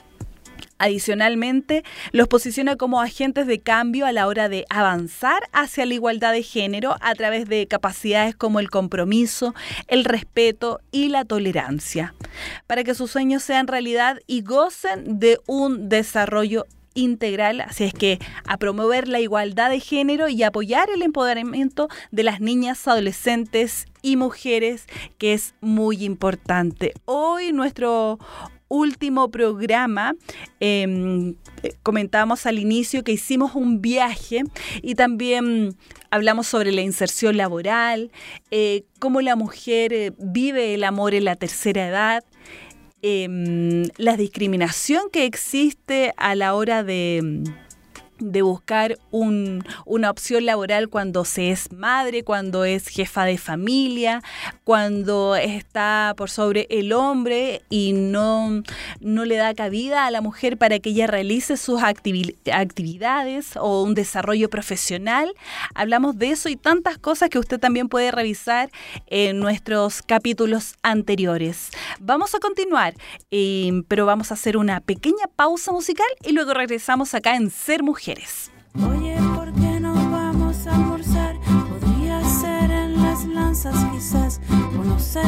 Adicionalmente, 0.82 1.84
los 2.12 2.28
posiciona 2.28 2.76
como 2.76 3.02
agentes 3.02 3.46
de 3.46 3.60
cambio 3.60 4.08
a 4.08 4.12
la 4.12 4.26
hora 4.26 4.50
de 4.50 4.66
avanzar 4.72 5.44
hacia 5.54 5.86
la 5.86 5.94
igualdad 5.94 6.34
de 6.34 6.42
género 6.42 6.96
a 7.02 7.14
través 7.14 7.48
de 7.48 7.68
capacidades 7.68 8.36
como 8.36 8.60
el 8.60 8.72
compromiso, 8.72 9.54
el 9.86 10.06
respeto 10.06 10.80
y 10.92 11.10
la 11.10 11.24
tolerancia, 11.24 12.16
para 12.66 12.84
que 12.84 12.96
sus 12.96 13.12
sueños 13.12 13.44
sean 13.44 13.68
realidad 13.68 14.22
y 14.26 14.42
gocen 14.42 15.20
de 15.20 15.40
un 15.46 15.88
desarrollo 15.88 16.66
integral, 16.96 17.62
así 17.62 17.84
es 17.84 17.94
que 17.94 18.18
a 18.48 18.58
promover 18.58 19.08
la 19.08 19.20
igualdad 19.20 19.70
de 19.70 19.80
género 19.80 20.30
y 20.30 20.42
apoyar 20.42 20.90
el 20.90 21.04
empoderamiento 21.04 21.90
de 22.10 22.24
las 22.24 22.42
niñas, 22.42 22.88
adolescentes 22.88 23.86
y 24.02 24.16
mujeres, 24.18 24.88
que 25.20 25.34
es 25.34 25.54
muy 25.62 26.04
importante. 26.04 26.94
Hoy 27.06 27.54
nuestro 27.54 28.18
último 28.72 29.30
programa 29.30 30.16
em, 30.62 31.36
eh, 31.62 31.74
comentábamos 31.84 32.46
al 32.46 32.58
inicio 32.58 33.04
que 33.04 33.12
hicimos 33.12 33.54
un 33.54 33.82
viaje 33.82 34.44
y 34.82 34.96
también 34.96 35.76
hablamos 36.10 36.48
sobre 36.48 36.72
la 36.72 36.82
inserción 36.82 37.36
laboral, 37.36 38.12
eh, 38.50 38.86
cómo 39.00 39.20
la 39.20 39.36
mujer 39.36 39.92
eh, 39.92 40.14
vive 40.18 40.74
el 40.74 40.86
amor 40.86 41.14
en 41.14 41.26
la 41.26 41.36
tercera 41.36 41.86
edad, 41.86 42.24
em, 43.02 43.84
la 43.98 44.16
discriminación 44.16 45.10
que 45.12 45.26
existe 45.26 46.14
a 46.16 46.34
la 46.36 46.56
hora 46.56 46.84
de 46.84 47.44
de 48.22 48.42
buscar 48.44 48.98
una 49.12 50.10
opción 50.10 50.46
laboral 50.46 50.90
cuando 50.90 51.26
se 51.26 51.52
es 51.52 51.72
madre, 51.72 52.24
cuando 52.24 52.64
es 52.66 52.88
jefa 52.88 53.26
de 53.26 53.38
familia, 53.38 54.22
cuando 54.64 55.36
está 55.36 56.14
por 56.16 56.30
sobre 56.30 56.68
el 56.70 56.94
hombre 56.94 57.64
y 57.70 57.94
no, 57.94 58.64
no 59.00 59.26
le 59.26 59.36
da 59.36 59.54
cabida 59.54 60.06
a 60.06 60.12
la 60.12 60.22
mujer 60.22 60.58
para 60.58 60.80
que 60.80 60.92
ella 60.92 61.08
realice 61.08 61.58
sus 61.58 61.82
actividades 61.82 63.58
o 63.58 63.84
un 63.84 63.96
desarrollo 63.96 64.50
profesional. 64.50 65.34
Hablamos 65.74 66.18
de 66.18 66.32
eso 66.32 66.50
y 66.50 66.56
tantas 66.56 66.98
cosas 66.98 67.30
que 67.30 67.40
usted 67.40 67.60
también 67.60 67.90
puede 67.90 68.12
revisar 68.12 68.70
en 69.08 69.40
nuestros 69.40 70.02
capítulos 70.02 70.76
anteriores. 70.84 71.72
Vamos 72.00 72.36
a 72.36 72.40
continuar, 72.40 72.94
eh, 73.32 73.84
pero 73.88 74.06
vamos 74.06 74.32
a 74.32 74.36
hacer 74.36 74.58
una 74.58 74.80
pequeña 74.80 75.26
pausa 75.36 75.72
musical 75.72 76.08
y 76.24 76.34
luego 76.34 76.54
regresamos 76.54 77.14
acá 77.14 77.36
en 77.36 77.50
Ser 77.50 77.84
Mujer. 77.84 78.11
Oye, 78.90 79.16
¿por 79.36 79.54
qué 79.54 79.80
no 79.80 79.94
vamos 79.94 80.68
a 80.68 80.76
almorzar? 80.76 81.38
Podría 81.70 82.22
ser 82.26 82.70
en 82.70 83.02
las 83.02 83.26
lanzas 83.26 83.76
quizás, 83.92 84.42
sé, 85.00 85.24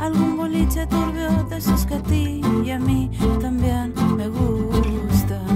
algún 0.00 0.36
boliche 0.36 0.86
turbio 0.88 1.44
de 1.44 1.56
esos 1.56 1.86
que 1.86 1.94
a 1.94 2.02
ti 2.02 2.40
y 2.64 2.70
a 2.70 2.78
mí 2.80 3.10
también 3.40 3.94
me 4.16 4.28
gustan. 4.28 5.46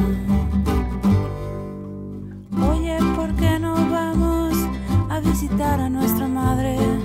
Oye, 2.70 2.98
¿por 3.16 3.35
qué 3.35 3.59
no 3.59 3.74
vamos 3.90 4.54
a 5.09 5.18
visitar 5.20 5.80
a 5.80 5.88
nuestra 5.88 6.28
madre? 6.28 6.99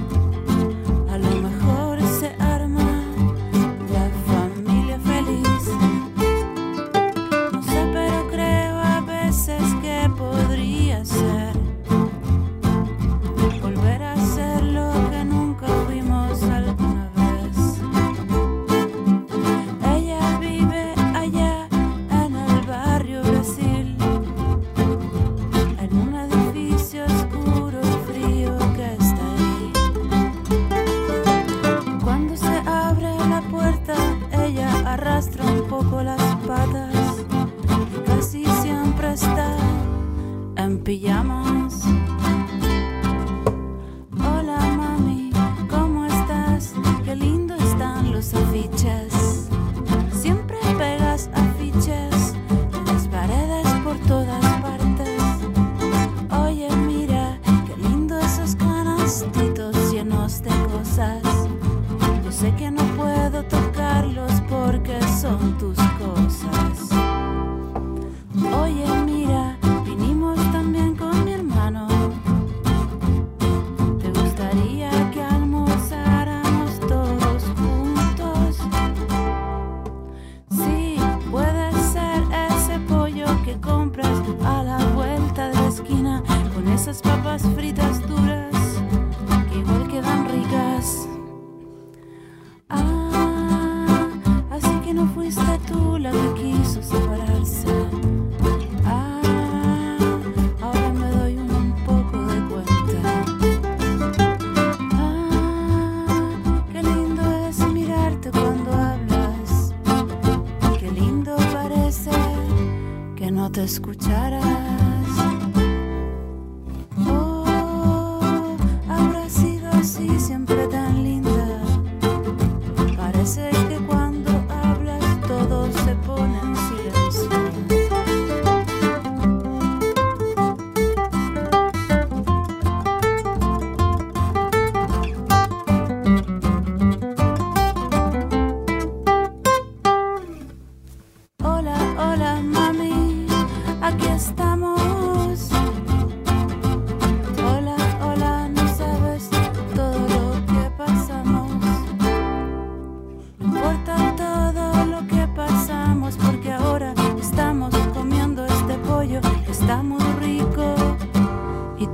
esas 86.86 87.02
papas 87.02 87.42
fritas 87.56 87.85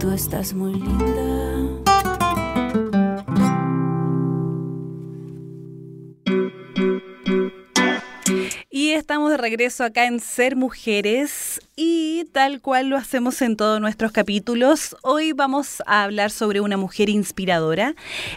tú 0.02 0.10
estás 0.10 0.56
muy 0.56 0.74
linda. 0.74 1.31
Regreso 9.42 9.84
acá 9.84 10.06
en 10.06 10.20
Ser 10.20 10.56
Mujeres 10.56 11.60
y 11.76 12.26
tal 12.32 12.62
cual 12.62 12.89
lo 12.89 12.96
hacemos 12.96 13.42
en 13.42 13.58
todos 13.58 13.82
nuestros 13.82 14.12
capítulos, 14.12 14.96
hoy 15.02 15.34
vamos 15.34 15.82
a 15.88 16.04
hablar 16.04 16.30
sobre 16.30 16.62
una 16.62 16.78
mujer 16.78 17.10
inspiradora 17.10 17.96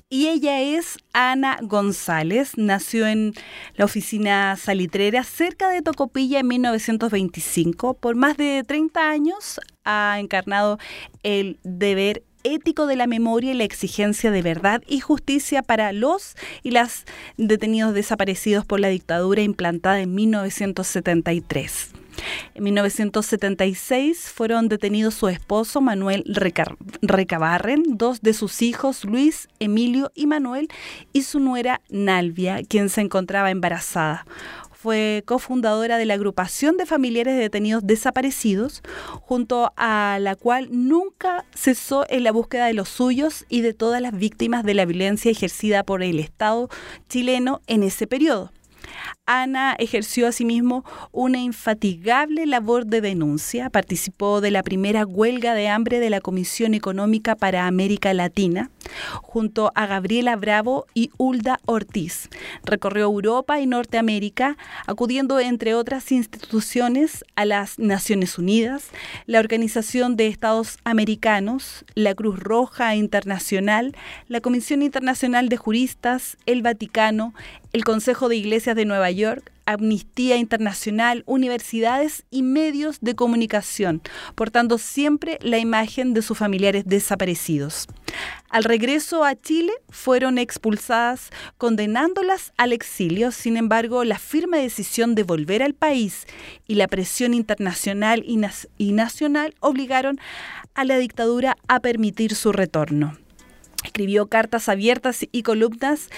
y 0.08 0.28
ella 0.28 0.62
es 0.62 0.96
Ana 1.12 1.58
González. 1.60 2.52
Nació 2.56 3.06
en 3.06 3.34
la 3.76 3.84
oficina 3.84 4.56
salitrera 4.56 5.24
cerca 5.24 5.68
de 5.68 5.82
Tocopilla 5.82 6.40
en 6.40 6.48
1925. 6.48 7.94
Por 7.94 8.16
más 8.16 8.38
de 8.38 8.64
30 8.66 9.10
años 9.10 9.60
ha 9.84 10.16
encarnado 10.18 10.78
el 11.22 11.60
deber 11.62 12.22
ético 12.44 12.86
de 12.86 12.96
la 12.96 13.06
memoria 13.06 13.52
y 13.52 13.54
la 13.54 13.64
exigencia 13.64 14.30
de 14.30 14.42
verdad 14.42 14.82
y 14.86 15.00
justicia 15.00 15.62
para 15.62 15.92
los 15.92 16.36
y 16.62 16.70
las 16.70 17.04
detenidos 17.36 17.94
desaparecidos 17.94 18.64
por 18.64 18.80
la 18.80 18.88
dictadura 18.88 19.42
implantada 19.42 20.00
en 20.00 20.14
1973. 20.14 21.90
En 22.54 22.64
1976 22.64 24.30
fueron 24.30 24.68
detenidos 24.68 25.14
su 25.14 25.28
esposo 25.28 25.80
Manuel 25.80 26.24
Recabarren, 27.02 27.82
dos 27.96 28.22
de 28.22 28.34
sus 28.34 28.62
hijos 28.62 29.04
Luis, 29.04 29.48
Emilio 29.58 30.12
y 30.14 30.26
Manuel 30.26 30.68
y 31.12 31.22
su 31.22 31.40
nuera 31.40 31.80
Nalvia, 31.88 32.62
quien 32.62 32.88
se 32.88 33.00
encontraba 33.00 33.50
embarazada 33.50 34.26
fue 34.84 35.22
cofundadora 35.24 35.96
de 35.96 36.04
la 36.04 36.12
agrupación 36.12 36.76
de 36.76 36.84
familiares 36.84 37.36
de 37.36 37.40
detenidos 37.40 37.86
desaparecidos, 37.86 38.82
junto 39.22 39.72
a 39.78 40.18
la 40.20 40.36
cual 40.36 40.68
nunca 40.70 41.46
cesó 41.54 42.04
en 42.10 42.22
la 42.22 42.32
búsqueda 42.32 42.66
de 42.66 42.74
los 42.74 42.90
suyos 42.90 43.46
y 43.48 43.62
de 43.62 43.72
todas 43.72 44.02
las 44.02 44.12
víctimas 44.12 44.62
de 44.62 44.74
la 44.74 44.84
violencia 44.84 45.30
ejercida 45.30 45.84
por 45.84 46.02
el 46.02 46.18
Estado 46.18 46.68
chileno 47.08 47.62
en 47.66 47.82
ese 47.82 48.06
periodo. 48.06 48.52
Ana 49.24 49.74
ejerció 49.78 50.26
asimismo 50.26 50.84
una 51.12 51.38
infatigable 51.38 52.44
labor 52.44 52.84
de 52.84 53.00
denuncia, 53.00 53.70
participó 53.70 54.42
de 54.42 54.50
la 54.50 54.62
primera 54.62 55.06
huelga 55.06 55.54
de 55.54 55.68
hambre 55.68 55.98
de 55.98 56.10
la 56.10 56.20
Comisión 56.20 56.74
Económica 56.74 57.36
para 57.36 57.66
América 57.66 58.12
Latina, 58.12 58.70
junto 59.22 59.72
a 59.74 59.86
Gabriela 59.86 60.36
Bravo 60.36 60.86
y 60.94 61.10
Hulda 61.16 61.60
Ortiz. 61.66 62.28
Recorrió 62.64 63.04
Europa 63.04 63.60
y 63.60 63.66
Norteamérica, 63.66 64.56
acudiendo 64.86 65.40
entre 65.40 65.74
otras 65.74 66.12
instituciones 66.12 67.24
a 67.36 67.44
las 67.44 67.78
Naciones 67.78 68.38
Unidas, 68.38 68.88
la 69.26 69.38
Organización 69.38 70.16
de 70.16 70.28
Estados 70.28 70.78
Americanos, 70.84 71.84
la 71.94 72.14
Cruz 72.14 72.38
Roja 72.38 72.94
Internacional, 72.94 73.96
la 74.28 74.40
Comisión 74.40 74.82
Internacional 74.82 75.48
de 75.48 75.56
Juristas, 75.56 76.36
el 76.46 76.62
Vaticano, 76.62 77.34
el 77.72 77.84
Consejo 77.84 78.28
de 78.28 78.36
Iglesias 78.36 78.76
de 78.76 78.84
Nueva 78.84 79.10
York, 79.10 79.53
Amnistía 79.66 80.36
Internacional, 80.36 81.22
universidades 81.26 82.24
y 82.30 82.42
medios 82.42 82.98
de 83.00 83.14
comunicación, 83.14 84.02
portando 84.34 84.78
siempre 84.78 85.38
la 85.42 85.58
imagen 85.58 86.14
de 86.14 86.22
sus 86.22 86.38
familiares 86.38 86.84
desaparecidos. 86.86 87.86
Al 88.50 88.64
regreso 88.64 89.24
a 89.24 89.34
Chile 89.34 89.72
fueron 89.90 90.38
expulsadas 90.38 91.30
condenándolas 91.58 92.52
al 92.56 92.72
exilio, 92.72 93.32
sin 93.32 93.56
embargo 93.56 94.04
la 94.04 94.18
firme 94.18 94.58
decisión 94.58 95.14
de 95.14 95.24
volver 95.24 95.62
al 95.62 95.74
país 95.74 96.26
y 96.68 96.76
la 96.76 96.86
presión 96.86 97.34
internacional 97.34 98.22
y, 98.24 98.40
y 98.78 98.92
nacional 98.92 99.54
obligaron 99.60 100.20
a 100.74 100.84
la 100.84 100.98
dictadura 100.98 101.56
a 101.66 101.80
permitir 101.80 102.34
su 102.34 102.52
retorno. 102.52 103.16
Escribió 103.84 104.26
cartas 104.28 104.68
abiertas 104.68 105.26
y 105.30 105.42
columnas 105.42 106.08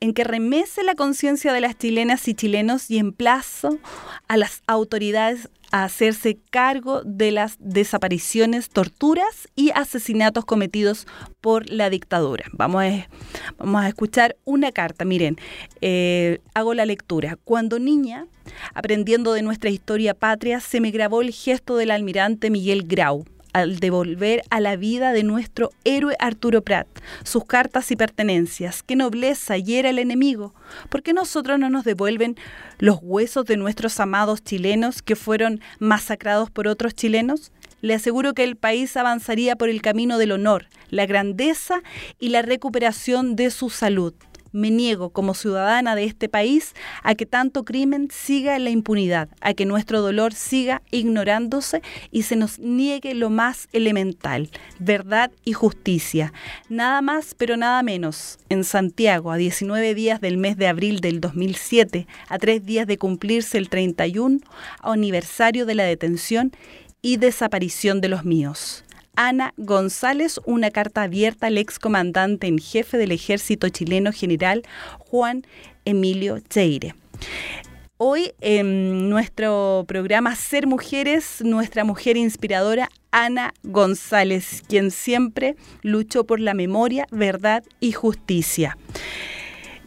en 0.00 0.12
que 0.12 0.24
remece 0.24 0.82
la 0.82 0.94
conciencia 0.94 1.52
de 1.52 1.60
las 1.60 1.76
chilenas 1.76 2.28
y 2.28 2.34
chilenos 2.34 2.90
y 2.90 2.98
emplazo 2.98 3.78
a 4.28 4.36
las 4.36 4.62
autoridades 4.66 5.48
a 5.72 5.84
hacerse 5.84 6.38
cargo 6.50 7.02
de 7.04 7.32
las 7.32 7.56
desapariciones, 7.58 8.68
torturas 8.68 9.48
y 9.56 9.70
asesinatos 9.74 10.44
cometidos 10.44 11.06
por 11.40 11.68
la 11.68 11.90
dictadura. 11.90 12.44
Vamos 12.52 12.84
a, 12.84 13.08
vamos 13.58 13.82
a 13.82 13.88
escuchar 13.88 14.36
una 14.44 14.72
carta, 14.72 15.04
miren, 15.04 15.36
eh, 15.80 16.40
hago 16.54 16.74
la 16.74 16.86
lectura. 16.86 17.36
Cuando 17.44 17.78
niña, 17.78 18.26
aprendiendo 18.74 19.32
de 19.32 19.42
nuestra 19.42 19.70
historia 19.70 20.14
patria, 20.14 20.60
se 20.60 20.80
me 20.80 20.90
grabó 20.90 21.20
el 21.20 21.32
gesto 21.32 21.76
del 21.76 21.90
almirante 21.90 22.50
Miguel 22.50 22.84
Grau 22.86 23.24
al 23.56 23.78
devolver 23.78 24.42
a 24.50 24.60
la 24.60 24.76
vida 24.76 25.14
de 25.14 25.22
nuestro 25.22 25.70
héroe 25.84 26.14
Arturo 26.18 26.60
Prat, 26.60 26.86
sus 27.24 27.46
cartas 27.46 27.90
y 27.90 27.96
pertenencias. 27.96 28.82
Qué 28.82 28.96
nobleza 28.96 29.56
y 29.56 29.76
era 29.76 29.88
el 29.88 29.98
enemigo. 29.98 30.54
¿Por 30.90 31.02
qué 31.02 31.14
nosotros 31.14 31.58
no 31.58 31.70
nos 31.70 31.84
devuelven 31.84 32.36
los 32.78 32.98
huesos 33.00 33.46
de 33.46 33.56
nuestros 33.56 33.98
amados 33.98 34.44
chilenos 34.44 35.00
que 35.00 35.16
fueron 35.16 35.62
masacrados 35.78 36.50
por 36.50 36.68
otros 36.68 36.92
chilenos? 36.94 37.50
Le 37.80 37.94
aseguro 37.94 38.34
que 38.34 38.44
el 38.44 38.56
país 38.56 38.94
avanzaría 38.94 39.56
por 39.56 39.70
el 39.70 39.80
camino 39.80 40.18
del 40.18 40.32
honor, 40.32 40.66
la 40.90 41.06
grandeza 41.06 41.80
y 42.18 42.28
la 42.28 42.42
recuperación 42.42 43.36
de 43.36 43.50
su 43.50 43.70
salud 43.70 44.12
me 44.56 44.70
niego 44.70 45.10
como 45.10 45.34
ciudadana 45.34 45.94
de 45.94 46.04
este 46.04 46.28
país 46.28 46.74
a 47.02 47.14
que 47.14 47.26
tanto 47.26 47.64
crimen 47.64 48.08
siga 48.10 48.56
en 48.56 48.64
la 48.64 48.70
impunidad, 48.70 49.28
a 49.40 49.54
que 49.54 49.66
nuestro 49.66 50.00
dolor 50.00 50.32
siga 50.32 50.82
ignorándose 50.90 51.82
y 52.10 52.22
se 52.22 52.36
nos 52.36 52.58
niegue 52.58 53.14
lo 53.14 53.30
más 53.30 53.68
elemental, 53.72 54.50
verdad 54.78 55.30
y 55.44 55.52
justicia. 55.52 56.32
Nada 56.68 57.02
más, 57.02 57.34
pero 57.34 57.56
nada 57.56 57.82
menos. 57.82 58.38
En 58.48 58.64
Santiago, 58.64 59.30
a 59.30 59.36
19 59.36 59.94
días 59.94 60.20
del 60.20 60.38
mes 60.38 60.56
de 60.56 60.68
abril 60.68 61.00
del 61.00 61.20
2007, 61.20 62.06
a 62.28 62.38
tres 62.38 62.64
días 62.64 62.86
de 62.86 62.98
cumplirse 62.98 63.58
el 63.58 63.68
31 63.68 64.40
aniversario 64.82 65.66
de 65.66 65.74
la 65.74 65.84
detención 65.84 66.52
y 67.02 67.18
desaparición 67.18 68.00
de 68.00 68.08
los 68.08 68.24
míos. 68.24 68.85
Ana 69.16 69.54
González 69.56 70.38
una 70.44 70.70
carta 70.70 71.02
abierta 71.02 71.46
al 71.46 71.58
excomandante 71.58 72.46
en 72.46 72.58
jefe 72.58 72.98
del 72.98 73.12
ejército 73.12 73.68
chileno 73.70 74.12
general 74.12 74.62
Juan 74.98 75.46
Emilio 75.84 76.38
Cheire. 76.38 76.94
Hoy 77.96 78.32
en 78.42 79.08
nuestro 79.08 79.86
programa 79.88 80.36
Ser 80.36 80.66
Mujeres, 80.66 81.40
nuestra 81.42 81.82
mujer 81.82 82.18
inspiradora, 82.18 82.90
Ana 83.10 83.54
González, 83.62 84.62
quien 84.68 84.90
siempre 84.90 85.56
luchó 85.80 86.24
por 86.24 86.38
la 86.38 86.52
memoria, 86.52 87.06
verdad 87.10 87.64
y 87.80 87.92
justicia. 87.92 88.76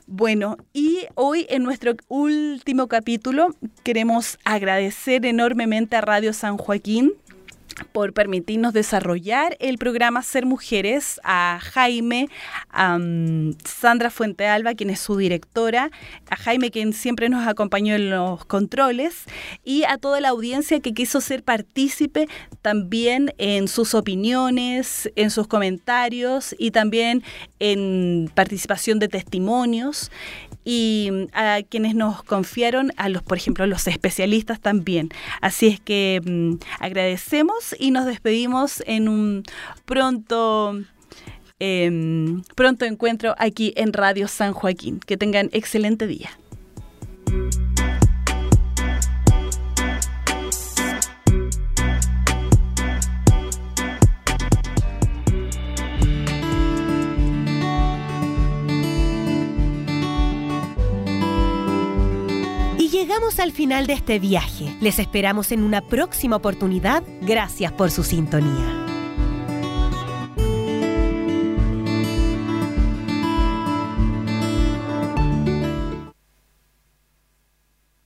Bueno, 0.08 0.58
y 0.74 1.06
hoy 1.14 1.46
en 1.50 1.62
nuestro 1.62 1.94
último 2.08 2.88
capítulo 2.88 3.54
queremos 3.84 4.40
agradecer 4.44 5.24
enormemente 5.28 5.96
a 5.96 6.02
Radio 6.02 6.34
San 6.34 6.58
Joaquín 6.58 7.14
por 8.00 8.14
permitirnos 8.14 8.72
desarrollar 8.72 9.58
el 9.60 9.78
programa 9.78 10.22
Ser 10.22 10.46
Mujeres, 10.46 11.20
a 11.26 11.60
Jaime, 11.62 12.30
a 12.70 12.98
Sandra 13.66 14.10
Fuente 14.10 14.48
Alba, 14.48 14.74
quien 14.74 14.90
es 14.90 15.02
su 15.02 15.18
directora, 15.18 15.92
a 16.30 16.38
Jaime, 16.38 16.72
quien 16.72 16.94
siempre 16.94 17.28
nos 17.28 17.46
acompañó 17.46 17.96
en 17.96 18.10
los 18.10 18.46
controles, 18.46 19.26
y 19.66 19.84
a 19.84 19.98
toda 19.98 20.22
la 20.22 20.30
audiencia 20.30 20.80
que 20.80 20.94
quiso 20.94 21.20
ser 21.20 21.44
partícipe 21.44 22.30
también 22.62 23.34
en 23.38 23.68
sus 23.68 23.94
opiniones, 23.94 25.12
en 25.18 25.30
sus 25.30 25.48
comentarios 25.48 26.56
y 26.58 26.72
también 26.72 27.22
en 27.60 28.32
participación 28.34 29.00
de 29.00 29.10
testimonios 29.10 30.10
y 30.64 31.10
mm, 31.12 31.24
a 31.34 31.60
quienes 31.68 31.96
nos 31.96 32.24
confiaron, 32.24 32.92
a 32.96 33.10
los, 33.10 33.24
por 33.24 33.38
ejemplo, 33.38 33.66
los 33.66 33.88
especialistas 33.88 34.60
también. 34.60 35.10
Así 35.42 35.68
es 35.68 35.80
que 35.80 36.22
mm, 36.24 36.64
agradecemos 36.80 37.76
y 37.80 37.89
nos 37.92 38.06
despedimos 38.06 38.84
en 38.86 39.10
un 39.10 39.44
pronto, 39.86 40.80
em, 41.60 42.42
pronto 42.56 42.86
encuentro 42.86 43.36
aquí 43.38 43.74
en 43.76 43.94
Radio 43.94 44.28
San 44.28 44.54
Joaquín. 44.54 45.00
Que 45.00 45.18
tengan 45.18 45.50
excelente 45.54 46.08
día. 46.08 46.30
Llegamos 63.10 63.40
al 63.40 63.52
final 63.52 63.88
de 63.88 63.94
este 63.94 64.20
viaje. 64.20 64.78
Les 64.82 65.00
esperamos 65.00 65.52
en 65.52 65.64
una 65.64 65.82
próxima 65.82 66.36
oportunidad. 66.36 67.02
Gracias 67.22 67.72
por 67.72 67.90
su 67.90 68.04
sintonía. 68.04 68.89